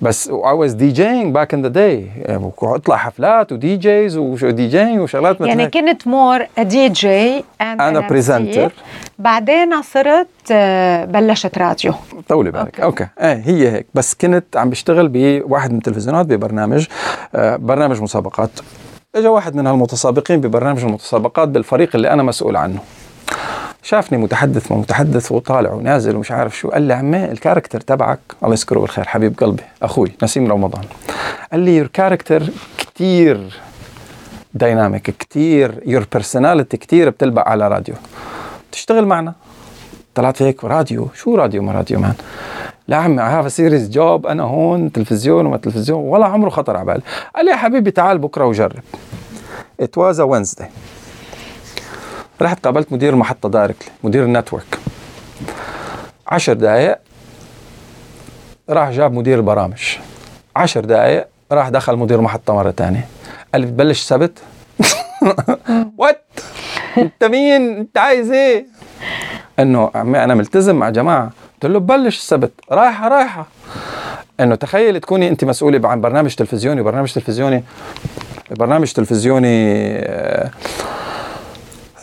[0.00, 2.28] بس I was DJing back in the day.
[2.28, 5.66] يعني اطلع حفلات و DJs و DJ وشغلات مثل يعني.
[5.66, 8.70] كنت more DJ than a presenter.
[9.18, 11.92] بعدين صرت آه، بلشت راديو.
[12.28, 12.80] طولي بالك.
[12.80, 13.06] okay.
[13.20, 13.86] إيه هي هيك.
[13.94, 16.86] بس كنت عم بشتغل بواحد من التلفزيونات ببرنامج
[17.34, 18.50] آه برنامج مسابقات.
[19.14, 22.78] اجى واحد من هالمتسابقين ببرنامج المتسابقات بالفريق اللي أنا مسؤول عنه.
[23.84, 28.18] شافني متحدث ما متحدث وطالع ونازل ومش عارف شو قال لي عمي ال character تبعك
[28.42, 30.84] الله يذكره بالخير حبيب قلبي أخوي نسيم رمضان.
[31.52, 32.42] قال لي your character
[32.78, 33.60] كتير
[34.54, 37.94] dynamic كتير your personality كتير بتلبق على راديو.
[38.72, 39.34] تشتغل معنا؟
[40.14, 42.14] طلعت هيك راديو؟ شو راديو؟ ما radio man.
[42.88, 46.00] لا عمي have a serious job أنا هون تلفزيون وما تلفزيون.
[46.00, 47.02] ولا عمره خطر على بالي
[47.36, 48.82] قال لي يا حبيبي تعال بكرة وجرب.
[49.82, 50.66] It was a Wednesday.
[52.42, 54.78] رحت قابلت مدير المحطة directly مدير ال network.
[56.28, 56.98] عشر دقايق
[58.70, 59.82] راح جاب مدير البرامج.
[60.56, 63.08] عشر دقايق راح دخل مدير المحطة مرة تانية.
[63.52, 64.38] قال لي بتبلش سبت
[65.98, 66.26] what
[66.98, 68.66] انت مين؟ انت عايز إيه؟
[69.58, 71.30] إنه أنا ملتزم مع جماعة.
[71.54, 73.46] قلت له ببلش السبت رايحة رايحة.
[74.40, 77.64] إنه تخيل تكوني أنت مسؤولة عن برنامج تلفزيوني برنامج تلفزيوني
[78.50, 79.94] برنامج تلفزيوني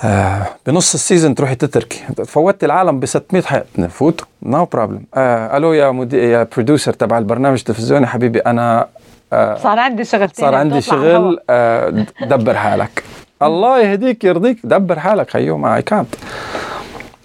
[0.03, 1.99] آه بنص ال season تروحي تتركي.
[2.25, 7.17] فوتي العالم ب 600 حلقه نفوت؟ no problem آه ألو يا مدير يا producer تبع
[7.17, 8.87] البرنامج التلفزيوني حبيبي أنا
[9.33, 10.81] آه صار عندي شغل صار عندي.
[10.81, 13.03] شغل آه، دبر حالك.
[13.43, 14.57] الله يهديك يرضيك.
[14.63, 16.07] دبر حالك خيو ما اي كانت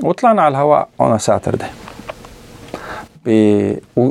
[0.03, 1.64] وطلعنا على الهواء on Saturday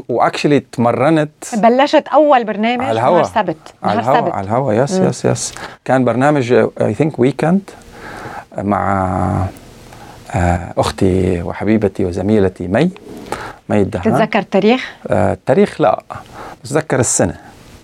[0.09, 3.58] و actually تمرنت بلشت أول برنامج على الهوا نهار سبت.
[3.84, 4.34] على نهار الهوا سبت.
[4.36, 5.53] على الهوا yes yes yes
[5.86, 7.61] كان برنامج I think weekend
[8.57, 9.45] مع
[10.35, 12.89] آه، أختي وحبيبتي وزميلتي مي
[13.69, 14.03] مي الدهان.
[14.03, 16.03] تتذكر التاريخ؟ آه، التاريخ لا
[16.63, 17.35] بتذكر السنة.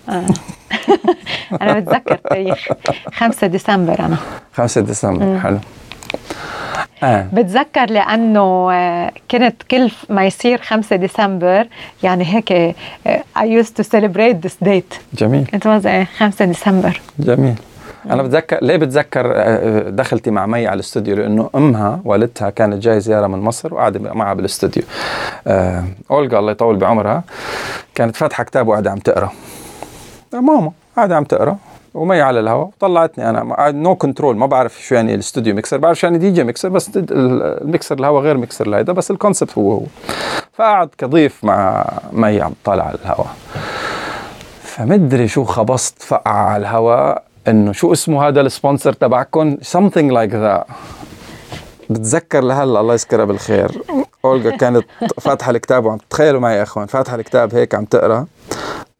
[1.62, 2.68] أنا بتذكر التاريخ.
[3.12, 4.16] 5 ديسمبر أنا.
[4.54, 5.58] 5 ديسمبر حلو.
[7.02, 7.26] آه.
[7.32, 11.66] بتذكر لأنه آه، كنت كل ما يصير 5 ديسمبر
[12.02, 12.74] يعني هيك آه،
[13.38, 14.96] I used to celebrate this date.
[15.14, 15.46] جميل.
[15.56, 15.86] it was
[16.18, 17.00] 5 ديسمبر.
[17.18, 17.54] جميل.
[18.10, 23.00] أنا بتذكر ليه بتذكر آه، دخلتي مع مي على الاستوديو؟ لأنه أمها والدتها كانت جاي
[23.00, 24.82] زيارة من مصر وقاعدة معها بالاستوديو.
[25.46, 27.22] آه أولجا الله يطول بعمرها
[27.94, 29.30] كانت فاتحة كتاب وقاعدة عم تقرأ.
[30.32, 31.56] ماما قاعدة عم تقرأ
[31.94, 33.70] ومي على الهواء طلعتني أنا.
[33.70, 36.90] no control ما بعرف شو يعني ال studio mixer بعرف شو يعني DJ mixer بس
[36.96, 39.82] الميكسر الهواء غير ميكسر الهيدا بس ال concept هو هو.
[40.52, 43.28] فقعد كضيف مع مي عم طالع على الهواء
[44.62, 50.32] فمدري شو خبصت فقع على الهواء إنه شو اسمه هذا ال sponsor تبعكم؟ something like
[50.32, 50.72] that.
[51.90, 53.82] بتذكر لهلا الله يذكرها بالخير.
[54.24, 54.84] اولجا كانت
[55.20, 58.26] فاتحة الكتاب وعم تخيلوا معي يا إخوان فاتحة الكتاب هيك عم تقرأ.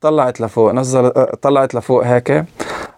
[0.01, 1.11] طلعت لفوق نزل
[1.43, 2.45] طلعت لفوق هيك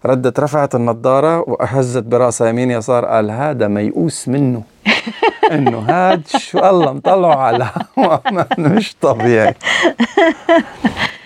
[0.07, 4.63] ردت رفعت النظارة وأهزت براسها يمين يسار قال هذا ميؤوس منه.
[5.53, 7.69] إنه هاد شو الله مطلعه على
[8.59, 9.55] مش طبيعي.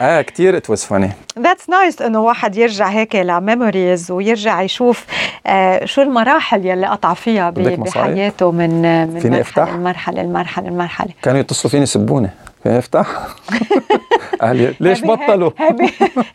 [0.01, 5.05] آه كثير it was funny that's nice إنه واحد يرجع هيك ل memories ويرجع يشوف
[5.47, 8.83] آه شو المراحل يلي قطع فيها بحياته من
[9.15, 11.11] من فيني مرحلة لمرحلة لمرحلة لمرحلة.
[11.23, 12.31] كانوا يتصلوا فيني يسبوني
[12.63, 13.07] فيني أفتح؟
[14.43, 14.75] أهلي.
[14.81, 15.51] ليش بطلوا؟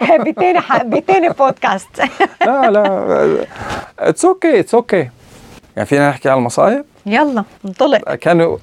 [0.01, 1.87] هي بتاني بتاني بودكاست
[2.45, 3.45] لا لا.
[3.99, 5.09] it's okay it's okay
[5.75, 8.13] يعني فينا نحكي على المصايب؟ يلا انطلق.
[8.15, 8.57] كانوا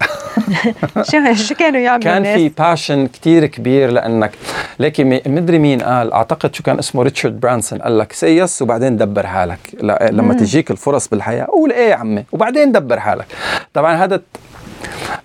[1.10, 4.32] شو شو كانوا يعملوا كان في passion كتير كبير لانك
[4.78, 8.96] ليكي مدري مين قال أعتقد شو كان اسمه ريتشارد برانسون قال لك say yes وبعدين
[8.96, 9.58] دبر حالك.
[10.10, 13.26] لما تجيك الفرص بالحياة قول إيه يا عمي؟ وبعدين دبر حالك.
[13.74, 14.20] طبعا هذا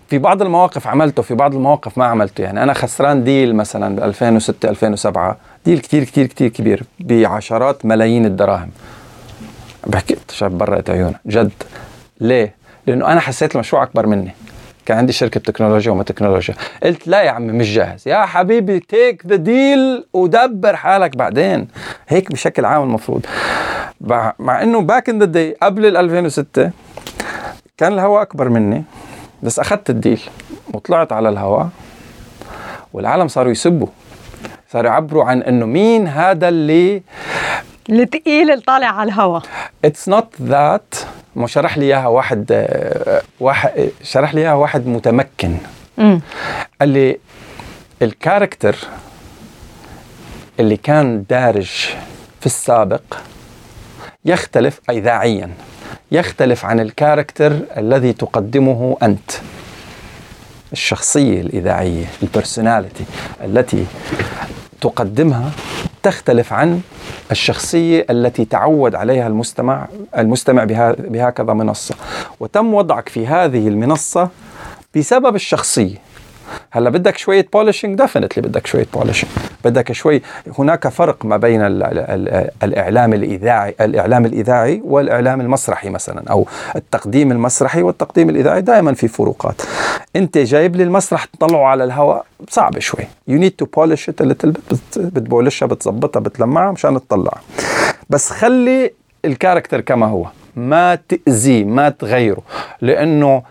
[0.10, 2.42] في بعض المواقف عملته في بعض المواقف ما عملته.
[2.42, 8.26] يعني أنا خسران deal مثلا ب 2006 2007 deal كتير كتير كتير كبير بعشرات ملايين
[8.26, 8.70] الدراهم.
[9.88, 11.52] بحكي شاب برقت عيونه جد.
[12.20, 14.32] ليه؟ لأنه أنا حسيت المشروع أكبر مني.
[14.86, 16.56] كان عندي شركة تكنولوجيا وما تكنولوجيا.
[16.84, 18.08] قلت لا يا عمي مش جاهز.
[18.08, 21.68] يا حبيبي take the deal ودبر حالك بعدين.
[22.08, 23.26] هيك بشكل عام المفروض.
[24.40, 26.72] مع إنه back in the day قبل ال 2006
[27.78, 28.84] كان الهواء أكبر مني.
[29.44, 30.22] بس أخذت ال deal
[30.74, 31.70] وطلعت على الهواء
[32.94, 33.88] والعالم صاروا يسبوا.
[34.72, 37.02] صاروا يعبروا عن إنه مين هذا اللي
[37.90, 39.42] الثقيل اللي طالع على الهواء
[39.86, 40.96] it's not that
[41.36, 42.68] ما شرح لي إياها واحد
[43.40, 45.58] واحد شرح لي إياها واحد متمكن.
[45.98, 46.22] مم.
[46.80, 47.18] قال لي
[48.02, 48.76] ال character
[50.60, 51.72] اللي كان دارج
[52.40, 53.02] في السابق
[54.26, 55.52] يختلف اذاعيا
[56.12, 59.32] يختلف عن ال character الذي تقدمه أنت.
[60.74, 63.06] الشخصية الإذاعية ال personality
[63.44, 63.86] التي
[64.90, 65.52] تقدمها
[66.04, 66.82] تختلف عن
[67.32, 70.64] الشخصية التي تعود عليها المستمع المستمع
[71.00, 71.96] بهكذا منصة.
[72.40, 74.30] وتم وضعك في هذه المنصة
[74.96, 75.98] بسبب الشخصية.
[76.72, 79.30] هلأ بدك شوية polishing definitely بدك شوية polishing
[79.66, 80.22] بدك شوي
[80.60, 86.48] هناك فرق ما بين ال ال ال الإعلام الاذاعي الإعلام الإذاعي والإعلام المسرحي مثلا أو
[86.76, 88.62] التقديم المسرحي والتقديم الإذاعي.
[88.62, 89.62] دائما في فروقات.
[90.16, 92.26] انت جايب لي المسرح تطلعه على الهواء.
[92.50, 93.04] صعب شوي.
[93.28, 94.22] you need to polish it
[94.98, 97.34] بت polish ها بتظبطها بتلمعها مشان تطلع
[98.10, 98.92] بس خلي
[99.26, 100.28] ال character كما هو.
[100.56, 102.42] ما تأذيه ما تغيره.
[102.82, 103.44] لأنه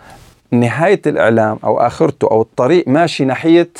[0.50, 3.70] نهاية الإعلام أو آخرته أو الطريق ماشي ناحية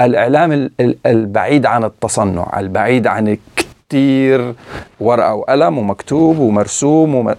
[0.00, 0.70] الإعلام
[1.06, 4.54] البعيد عن التصنع البعيد عن كتير
[5.00, 7.34] ورقة وقلم ومكتوب ومرسوم وم...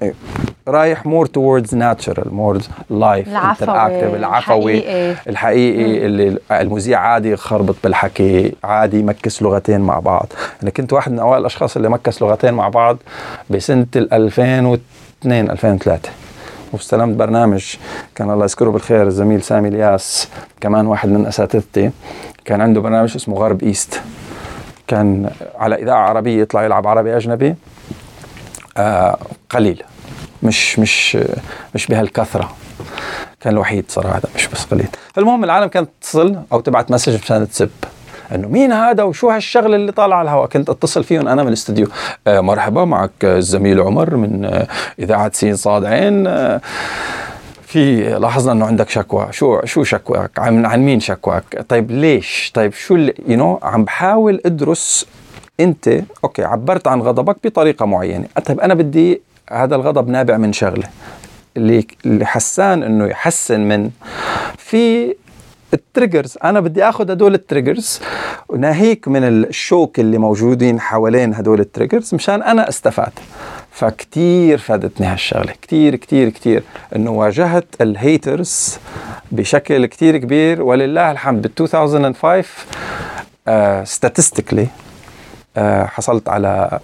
[0.70, 3.28] رايح more towards natural more live
[3.64, 10.28] العفوي العفوي الحقيقي, الحقيقي اللي المذيع عادي يخربط بالحكي عادي ي mix لغتين مع بعض.
[10.64, 12.98] أنا كنت واحد من أوائل الأشخاص اللي mix لغتين مع بعض
[13.50, 14.80] بسنة 2002
[15.26, 16.10] 2003
[16.74, 17.76] واستلمت برنامج
[18.16, 20.30] كان الله يذكره بالخير الزميل سامي الياس
[20.62, 21.92] كمان واحد من أساتذتي.
[22.46, 24.02] كان عنده برنامج اسمه غرب East.
[24.88, 25.30] كان
[25.60, 27.56] على إذاعة عربية يطلع يلعب عربي أجنبي.
[28.78, 29.18] آه
[29.50, 29.84] قليل.
[30.44, 31.18] مش مش
[31.76, 32.52] مش بهالكثرة.
[33.42, 34.88] كان الوحيد صراحة مش بس قليل.
[35.14, 37.70] فالمهم العالم كانت تصل أو تبعت message مشان تسب.
[38.36, 41.88] إنه مين هذا وشو هالشغلة اللي طالعة على الهواء؟ كنت أتصل فيهم أنا من الاستديو
[42.28, 44.68] آه مرحبا معك الزميل عمر من آه
[45.00, 46.62] إذاعة سين صاد عين آه
[47.66, 49.28] في لاحظنا إنه عندك شكوى.
[49.32, 53.84] شو شو شكواك؟ عن, عن مين شكواك؟ طيب ليش؟ طيب شو you you know, عم
[53.84, 55.06] بحاول أدرس
[55.60, 58.26] أنت okay عبرت عن غضبك بطريقة معينة.
[58.46, 59.22] طيب أنا بدي
[59.52, 60.90] هذا الغضب نابع من شغلة.
[61.58, 63.90] اللي اللي عشان إنه يحسن من
[64.58, 65.16] في
[65.74, 68.00] ال triggers أنا بدي آخذ هدول ال triggers
[68.50, 73.12] وناهيك من الشوك اللي موجودين حوالين هدول ال triggers مشان أنا استفاد.
[73.72, 75.54] فكتير فادتني هالشغلة.
[75.62, 76.64] كتير كتير كتير.
[76.96, 78.78] إنه واجهت ال haters
[79.32, 80.62] بشكل كتير كبير.
[80.64, 82.44] ولله الحمد ب 2005
[83.84, 84.89] statistically uh,
[85.90, 86.80] حصلت على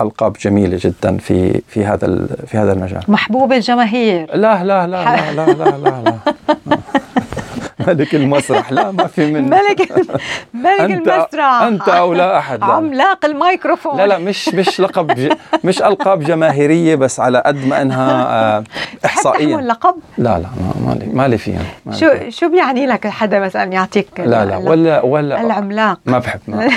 [0.00, 5.32] ألقاب جميلة جدا في في هذا في هذا المجال محبوب الجماهير لا لا لا لا
[5.32, 6.18] لا لا لا,
[6.66, 6.78] لا.
[7.88, 8.72] ملك المسرح.
[8.72, 9.56] لا ما في منه.
[9.56, 9.92] ملك
[10.54, 11.62] ملك أنت المسرح.
[11.62, 12.60] أنت أو لا أحد.
[12.60, 12.66] لا.
[12.66, 13.96] عملاق الميكروفون.
[13.96, 15.32] لا لا مش مش لقب ج...
[15.64, 18.64] مش ألقاب جماهيرية بس على قد ما إنها آه،
[19.04, 20.48] احصائيا لقب لا لا
[20.86, 21.62] ما لي ما لي فيها.
[21.92, 25.98] شو شو بيعني لك حدا مثلا يعطيك لا لا ولا ولا العملاق.
[26.06, 26.68] ما بحب ما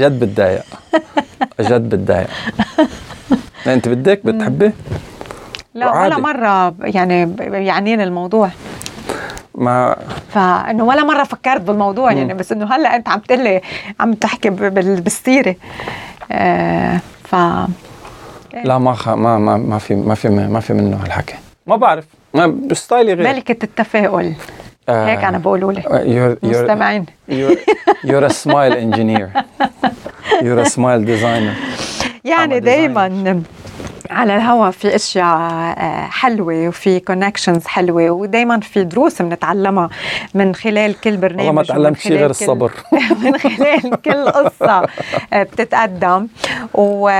[0.00, 0.64] جد بتضايق.
[1.60, 2.28] جد بتضايق.
[3.66, 4.72] أنت بدك؟ بتحبي؟
[5.74, 7.36] لا ولا مرة يعني
[7.66, 8.50] يعنيني الموضوع.
[9.56, 9.96] ما
[10.28, 13.60] فإنه ولا مرة فكرت بالموضوع يعني بس إنه هلأ أنت عم تقول لي
[14.00, 15.54] عم تحكي بالسيره
[16.32, 17.34] آه ف
[18.64, 19.08] لا ما خ...
[19.08, 21.34] ما ما ما في ما في ما في منه هالحكي.
[21.66, 22.04] ما بعرف.
[22.34, 23.34] ما ب style ي غير.
[23.34, 24.32] ملكة التفاؤل.
[24.88, 25.06] آه.
[25.06, 27.06] هيك أنا بقولوا لي you're, you're, مستمعين.
[27.30, 27.58] you're,
[28.04, 29.44] you're a smile engineer.
[30.42, 31.54] You're a smile designer.
[32.24, 33.42] يعني دايما
[34.10, 35.74] على الهوا في أشياء
[36.10, 38.10] حلوة وفي connections حلوة.
[38.10, 39.88] ودائما في دروس بنتعلمها
[40.34, 42.72] من خلال كل برنامج والله ما تعلمت شيء غير الصبر.
[43.22, 44.86] من خلال كل قصة
[45.32, 46.26] بتتقدم.
[46.74, 47.10] و...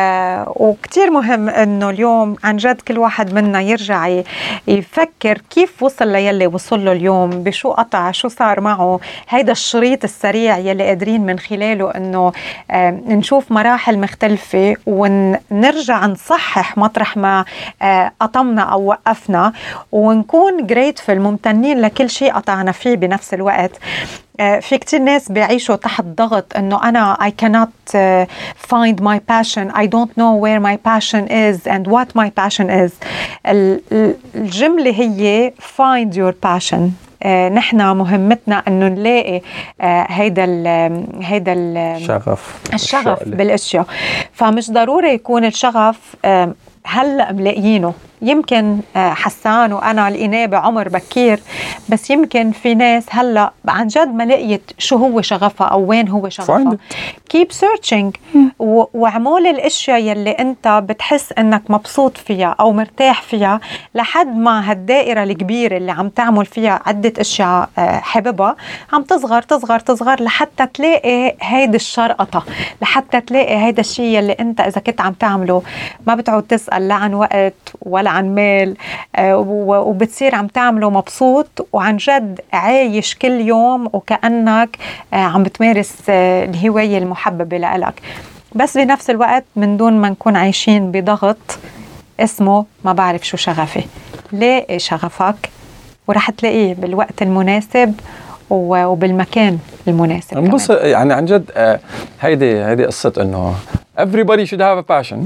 [0.47, 4.23] وكثير مهم إنه اليوم عن جد كل واحد منا يرجع
[4.69, 9.01] يفكر كيف وصل ليلي وصل له اليوم بشو قطع شو صار معه.
[9.29, 12.33] هيدا الشريط السريع يلي قادرين من خلاله إنه
[13.09, 17.45] نشوف مراحل مختلفة ونرجع نصحح مطرح ما
[18.21, 19.53] قطمنا أو وقفنا
[19.93, 23.71] ونكون جريتفل ممتنين لكل شيء قطعنا فيه بنفس الوقت.
[24.37, 27.97] في كتير ناس بيعيشوا تحت ضغط إنه أنا I cannot
[28.71, 32.93] find my passion I don't know where my passion is and what my passion is.
[33.47, 36.81] الجملة هي find your passion.
[37.23, 39.41] آه نحن مهمتنا إنه نلاقي
[39.81, 40.67] آه هيدا ال
[41.23, 43.87] هيدا الشغف الشغف بالأشياء.
[44.33, 46.55] فمش ضروري يكون الشغف آه
[46.87, 47.95] هلأ ملاقيينه.
[48.23, 51.41] يمكن حسان وأنا لقيناه بعمر بكير
[51.89, 56.29] بس يمكن في ناس هلأ عن جد ما لقيت شو هو شغفها أو وين هو
[56.29, 56.57] شغفها.
[57.29, 58.17] keep searching
[58.59, 63.61] وعمول الأشياء يلي أنت بتحس إنك مبسوط فيها أو مرتاح فيها
[63.95, 68.57] لحد ما هالدائرة الكبيرة اللي عم تعمل فيها عدة أشياء حاببها
[68.93, 72.45] عم تصغر تصغر تصغر لحتى تلاقي هيدي الشرقطة
[72.83, 75.63] لحتى تلاقي هيدا الشيء يلي أنت إذا كنت عم تعمله
[76.07, 78.77] ما بتعود تسأل لا عن وقت ولا عن مال
[79.19, 84.77] وبتصير عم تعمله مبسوط وعن جد عايش كل يوم وكأنك
[85.13, 87.95] عم بتمارس الهواية المحببة لإلك.
[88.55, 91.59] بس بنفس الوقت من دون ما نكون عايشين بضغط
[92.21, 93.85] اسمه ما بعرف شو شغفي.
[94.33, 95.51] لاقي شغفك
[96.09, 98.01] ورح تلاقيه بالوقت المناسب
[98.51, 101.51] وبالمكان المناسب بص يعني عن جد
[102.21, 103.55] هيدي هيدي قصة إنه
[103.99, 105.19] everybody should have a passion.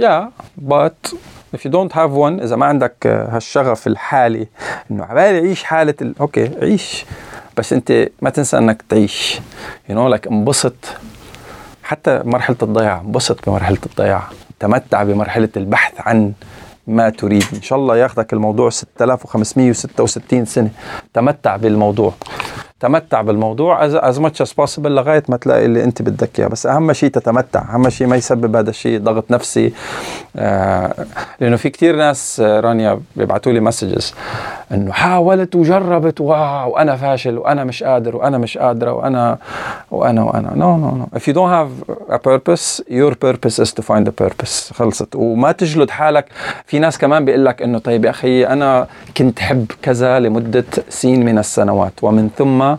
[0.00, 0.24] Yeah
[0.70, 1.14] but
[1.56, 4.46] if you don't have one إذا ما عندك هالشغف الحالي
[4.90, 6.14] إنه عبالي عيش حالة ال...
[6.20, 7.04] okay عيش.
[7.56, 9.40] بس أنت ما تنسى إنك تعيش.
[9.88, 10.74] you know like انبسط.
[11.82, 14.22] حتى مرحلة الضياع انبسط بمرحلة الضياع.
[14.60, 16.32] تمتع بمرحلة البحث عن
[16.86, 17.44] ما تريد.
[17.54, 20.70] إن شاء الله ياخذك الموضوع 6566 سنة.
[21.14, 22.14] تمتع بالموضوع.
[22.82, 26.48] تمتع بالموضوع as much as possible لغاية ما تلاقي اللي انت بدك إياه.
[26.48, 27.62] بس أهم شيء تتمتع.
[27.74, 29.72] أهم شيء ما يسبب هذا الشيء ضغط نفسي.
[30.36, 30.94] آه
[31.40, 34.14] لأنه في كتير ناس آه رانيا بيبعتوا لي messages
[34.72, 39.38] إنه حاولت وجربت واو وأنا فاشل وأنا مش قادر وأنا مش قادرة وأنا
[39.90, 40.52] وأنا وأنا.
[40.56, 41.72] no no no if you don't have
[42.12, 44.72] a purpose your purpose is to find a purpose.
[44.72, 45.16] خلصت.
[45.16, 46.24] وما تجلد حالك.
[46.66, 48.86] في ناس كمان بيقول لك إنه طيب يا أخي أنا
[49.16, 52.71] كنت حب كذا لمدة X من السنوات ومن ثم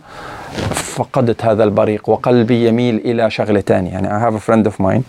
[0.73, 5.01] فقدت هذا البريق وقلبي يميل إلى شغلة ثانية يعني I have a friend of mine.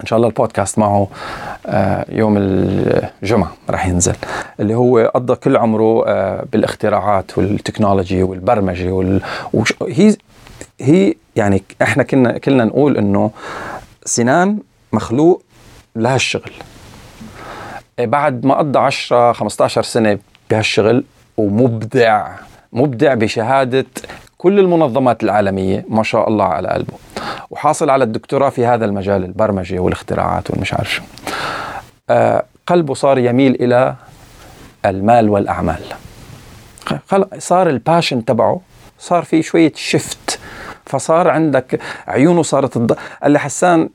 [0.00, 1.08] إن شاء الله البودكاست معه
[2.08, 4.14] يوم الجمعة راح ينزل
[4.60, 6.04] اللي هو قضى كل عمره
[6.42, 9.22] بالاختراعات والتكنولوجي والبرمجة وال
[9.88, 10.16] هي
[10.80, 13.30] هي يعني إحنا كنا كلنا نقول إنه
[14.04, 14.58] سنان
[14.92, 15.42] مخلوق
[15.96, 16.52] لهالشغل.
[17.98, 20.18] بعد ما قضى 10 15 سنة
[20.50, 21.04] بهالشغل
[21.36, 22.28] ومبدع.
[22.72, 23.86] مبدع بشهادة
[24.38, 26.92] كل المنظمات العالمية ما شاء الله على قلبه.
[27.50, 31.02] وحاصل على الدكتوراه في هذا المجال البرمجة والاختراعات والمش عارف شو.
[32.10, 33.94] آه قلبه صار يميل إلى
[34.86, 35.80] المال والأعمال.
[37.38, 38.60] صار الباشن تبعه
[38.98, 40.38] صار في شوية شفت
[40.86, 42.92] فصار عندك عيونه صارت الض...
[43.22, 43.88] قال لي حسان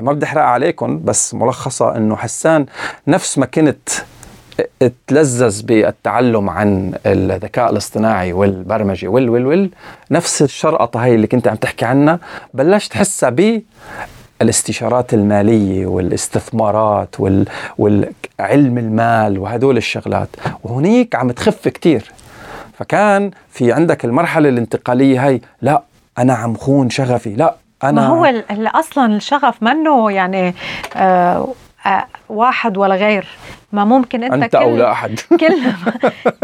[0.00, 2.66] ما بدي أحرق عليكم بس ملخصة إنه حسان
[3.06, 3.88] نفس ما كنت
[5.06, 9.70] تلذذ بالتعلم عن الذكاء الاصطناعي والبرمجة وال وال وال
[10.10, 12.18] نفس الشرقطة هي اللي كنت عم تحكي عنها
[12.54, 13.62] بلشت تحسها ب
[14.42, 17.44] الاستشارات المالية والاستثمارات وال...
[17.78, 20.28] والعلم المال وهدول الشغلات.
[20.64, 22.12] وهنيك عم تخف كتير.
[22.78, 25.82] فكان في عندك المرحلة الانتقالية هي لا
[26.18, 28.42] أنا عم خون شغفي لا أنا ما هو
[28.74, 30.54] أصلا الشغف منه يعني
[30.96, 31.48] آه
[31.86, 33.26] آه واحد ولا غير.
[33.74, 35.20] ما ممكن انت, أنت كل أو لا أحد.
[35.40, 35.62] كل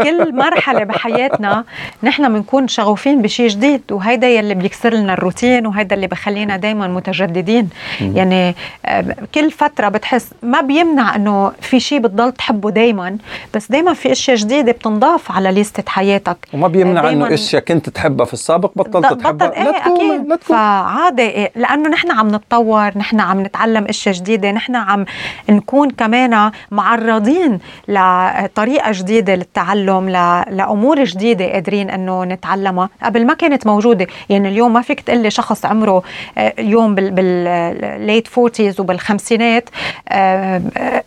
[0.03, 1.63] كل مرحلة بحياتنا
[2.03, 7.69] نحن بنكون شغوفين بشيء جديد وهيدا يلي بيكسر لنا الروتين وهيدا اللي بخلينا دائما متجددين.
[8.01, 8.17] م.
[8.17, 8.55] يعني
[8.85, 13.17] آه، كل فترة بتحس ما بيمنع إنه في شيء بتضل تحبه دائما
[13.55, 16.37] بس دائما في أشياء جديدة بتنضاف على ليستة حياتك.
[16.53, 19.51] وما بيمنع إنه أشياء كنت تحبها في السابق بطلت تحبها.
[19.57, 20.27] إيه لا أكيد.
[20.27, 25.05] لا فعادي إيه لأنه نحن عم نتطور نحن عم نتعلم أشياء جديدة نحن عم
[25.49, 30.09] نكون كمان معرض معرضين لطريقة جديدة للتعلم
[30.49, 32.89] لأمور جديدة قادرين إنه نتعلمها.
[33.03, 36.03] قبل ما كانت موجودة يعني اليوم ما فيك تقول لي شخص عمره
[36.37, 39.69] آه، اليوم بال late forties وبالخمسينات
[40.09, 40.61] آه،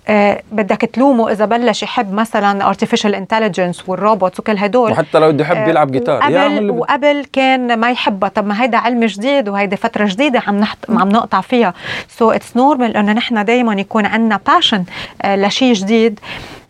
[0.08, 4.92] آه، بدك تلومه إذا بلش يحب مثلا artificial intelligence وال robots وكل هدول.
[4.92, 8.28] وحتى لو بده يحب يلعب جيتار وقبل, وقبل كان ما يحبها.
[8.28, 11.74] طب ما هيدا علم جديد وهيدي فترة جديدة عم نحط عم نقطع فيها.
[12.08, 14.84] so it's normal إنه نحن دائما يكون عندنا passion
[15.24, 16.03] لشيء جديد.
[16.04, 16.20] جديد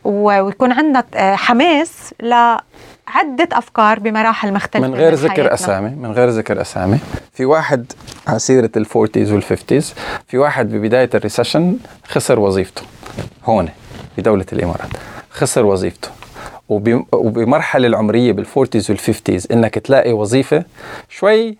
[0.04, 6.60] ويكون عندنا آه، حماس لعدة أفكار بمراحل مختلفة من غير ذكر أسامي من غير ذكر
[6.60, 6.98] أسامي.
[7.32, 7.92] في واحد
[8.26, 9.94] على سيرة ال forties وال fifties
[10.28, 11.76] في واحد ببداية ال recession
[12.06, 12.82] خسر وظيفته.
[13.44, 13.68] هون
[14.18, 14.88] بدولة الإمارات.
[15.30, 16.08] خسر وظيفته.
[17.12, 20.64] وبمرحلة العمرية بال forties وال fifties إنك تلاقي وظيفة
[21.08, 21.56] شوي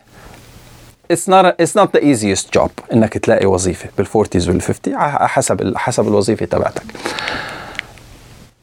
[1.13, 4.97] it's not a, it's not the easiest job إنك تلاقي وظيفة بال forties وال fifty
[4.99, 6.83] حسب حسب الوظيفة تبعتك.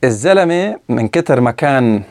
[0.04, 2.04] الزلمة من كتر ما كان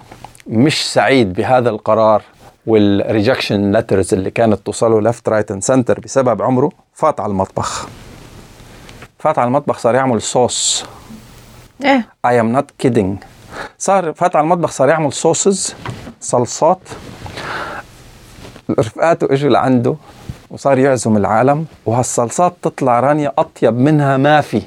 [0.46, 2.22] مش سعيد بهذا القرار
[2.66, 7.88] وال rejection letters اللي كانت توصله left right and center بسبب عمره فات على المطبخ.
[9.18, 10.84] فات على المطبخ صار يعمل صوص
[11.84, 12.08] إيه.
[12.26, 13.18] I am not kidding
[13.78, 15.74] صار فات على المطبخ صار يعمل sauces
[16.20, 16.80] صلصات
[18.70, 19.96] رفقاته إجوا لعنده.
[20.50, 24.62] وصار يعزم العالم وهالصلصات تطلع رانيا أطيب منها ما في.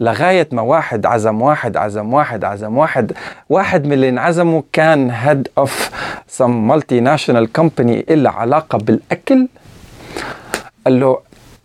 [0.00, 3.12] لغاية ما واحد عزم واحد عزم واحد عزم واحد
[3.48, 5.90] واحد من اللي انعزموا كان head of
[6.28, 9.48] some multinational company إلها علاقة بالأكل.
[10.84, 11.18] قال له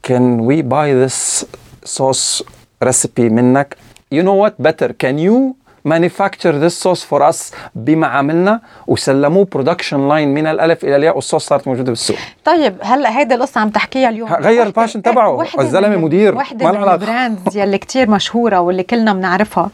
[0.08, 1.46] can we buy this
[1.86, 2.44] sauce
[2.86, 3.78] recipe منك?
[4.12, 4.62] You know what?
[4.62, 4.94] Better.
[4.94, 5.56] Can you
[5.88, 11.46] manufacture this sauce for us بما عملنا وسلموه production line من الألف إلى الياء والصوص
[11.46, 12.18] صارت موجودة بالسوق.
[12.46, 14.34] طيب هلا هيدي القصة عم تحكيها اليوم.
[14.34, 19.14] غير ال passion تبعه الزلمة مدير وحده من ال brands يلي كثير مشهورة واللي كلنا
[19.14, 19.70] بنعرفها.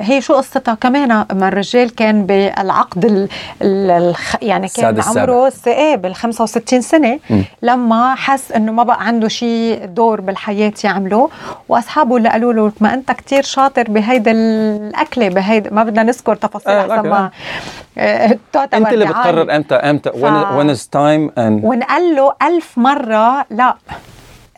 [0.00, 3.28] هي شو قصتها؟ كمان ما الرجال كان بالعقد ال
[3.62, 7.18] ال يعني كان عمره إيه بال 65 سنة.
[7.30, 7.42] م.
[7.62, 11.30] لما حس إنه ما بقى عنده شيء دور بالحياة يعمله
[11.68, 16.72] وأصحابه اللي قالوا له ما أنت كتير شاطر بهيدا الأكلة بهيدا ما بدنا نذكر تفاصيل
[16.72, 17.30] آه أحسن ما
[17.98, 18.38] آه
[18.74, 20.10] أنت اللي بتقرر إمتى إمتى
[20.56, 23.74] when is time ونقال له ألف مرة لا.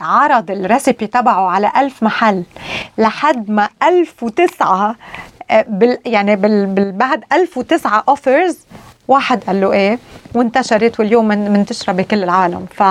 [0.00, 2.42] عرض ال recipe تبعه على ألف محل
[2.98, 4.96] لحد ما 1009
[5.50, 8.58] آه، بال يعني بال بعد 1009 offers
[9.08, 9.98] واحد قال له إيه
[10.34, 12.66] وانتشرت واليوم منتشرة بكل العالم.
[12.74, 12.82] ف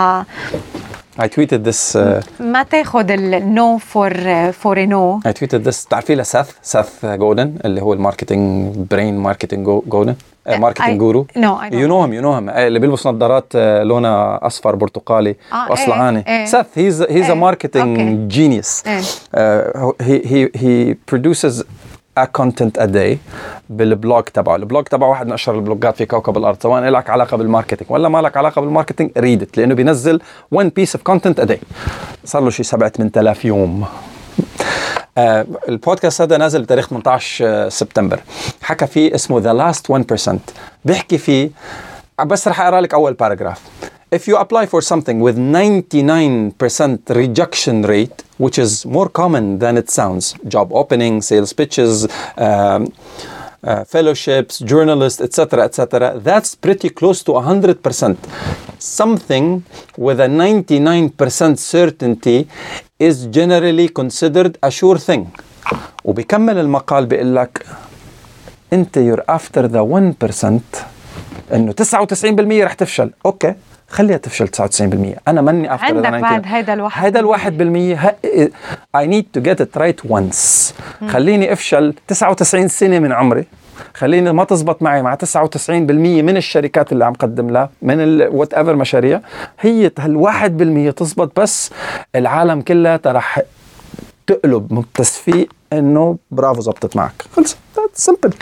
[1.22, 5.88] I tweeted this uh, ما تاخذ ال no for for no I tweeted this.
[5.90, 10.16] تعرفي ل Seth Seth Godin اللي هو ال marketing brain marketing Godin
[10.48, 14.76] marketing guru no you know him you know him اللي بيلبس نظارات آه، لونها أصفر
[14.76, 16.46] برتقالي آه واصلعاني إيه.
[16.46, 19.02] Seth he's he's a marketing genius he
[20.02, 21.66] he he produces
[22.38, 23.18] content a day
[23.70, 24.56] بال blog تبعه.
[24.56, 27.47] ال blog تبعه واحد من أشهر ال blogات في كوكب الأرض سواء لك علاقة بال
[27.47, 30.22] marketing ولا ما لك علاقة بالماركتينج read it لأنه بينزل
[30.56, 31.58] one piece of content a day.
[32.26, 33.86] صار له شيء 7 8000 يوم.
[35.18, 38.20] آه البودكاست هذا نازل بتاريخ 18 سبتمبر.
[38.62, 40.40] حكى فيه اسمه ذا لاست 1%
[40.86, 41.50] بيحكي فيه
[42.26, 43.62] بس رح أقرأ لك أول باراجراف
[44.11, 49.91] if you apply for something with 99% rejection rate, which is more common than it
[49.91, 52.93] sounds, job opening, sales pitches, um,
[53.65, 58.17] uh, fellowships, journalists, etc., etc., that's pretty close to 100%.
[58.79, 59.65] Something
[59.97, 62.47] with a 99% certainty
[62.99, 65.33] is generally considered a sure thing.
[66.05, 67.67] وبيكمل المقال بيقول لك
[68.73, 70.85] انت you're after the 1%
[71.55, 73.55] انه 99% رح تفشل اوكي
[73.90, 77.06] خليها تفشل 99% أنا ماني after عندك بعد هيدا الواحد.
[77.06, 78.18] هيدا الواحد بالمية.
[78.98, 80.74] I need to get it right once.
[81.08, 83.46] خليني أفشل 99 سنة من عمري.
[83.94, 89.22] خليني ما تزبط معي مع 99% من الشركات اللي عم قدم لها من whatever مشاريع.
[89.60, 91.72] هي هالواحد بالمية تزبط بس
[92.16, 93.42] العالم كلها رح
[94.28, 97.26] تقلب من التصفيق إنه برافو زبطت معك.
[97.36, 97.58] خلص
[97.94, 98.34] simple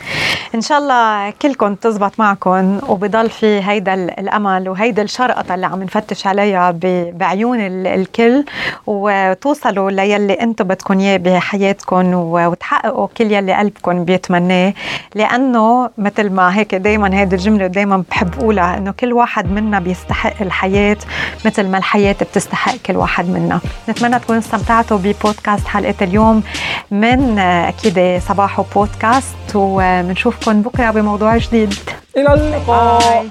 [0.55, 6.27] إن شاء الله كلكم تزبط معكم وبضل في هيدا الأمل وهيدا الشرقطة اللي عم نفتش
[6.27, 6.71] عليها
[7.13, 8.45] بعيون الكل
[8.87, 14.73] وتوصلوا ليلي أنتم بدكم إياه بحياتكم وتحققوا كل يلي قلبكم بيتمناه.
[15.15, 20.41] لأنه مثل ما هيك دائما هيدي الجملة دائما بحب أقولها إنه كل واحد منا بيستحق
[20.41, 20.97] الحياة
[21.45, 23.59] مثل ما الحياة بتستحق كل واحد منا.
[23.89, 26.43] نتمنى تكونوا استمتعتوا ببودكاست حلقة اليوم.
[26.91, 31.73] من أكيد صباحو بودكاست وبنشوفكم بكرة بموضوع جديد.
[32.17, 33.25] إلى اللقاء.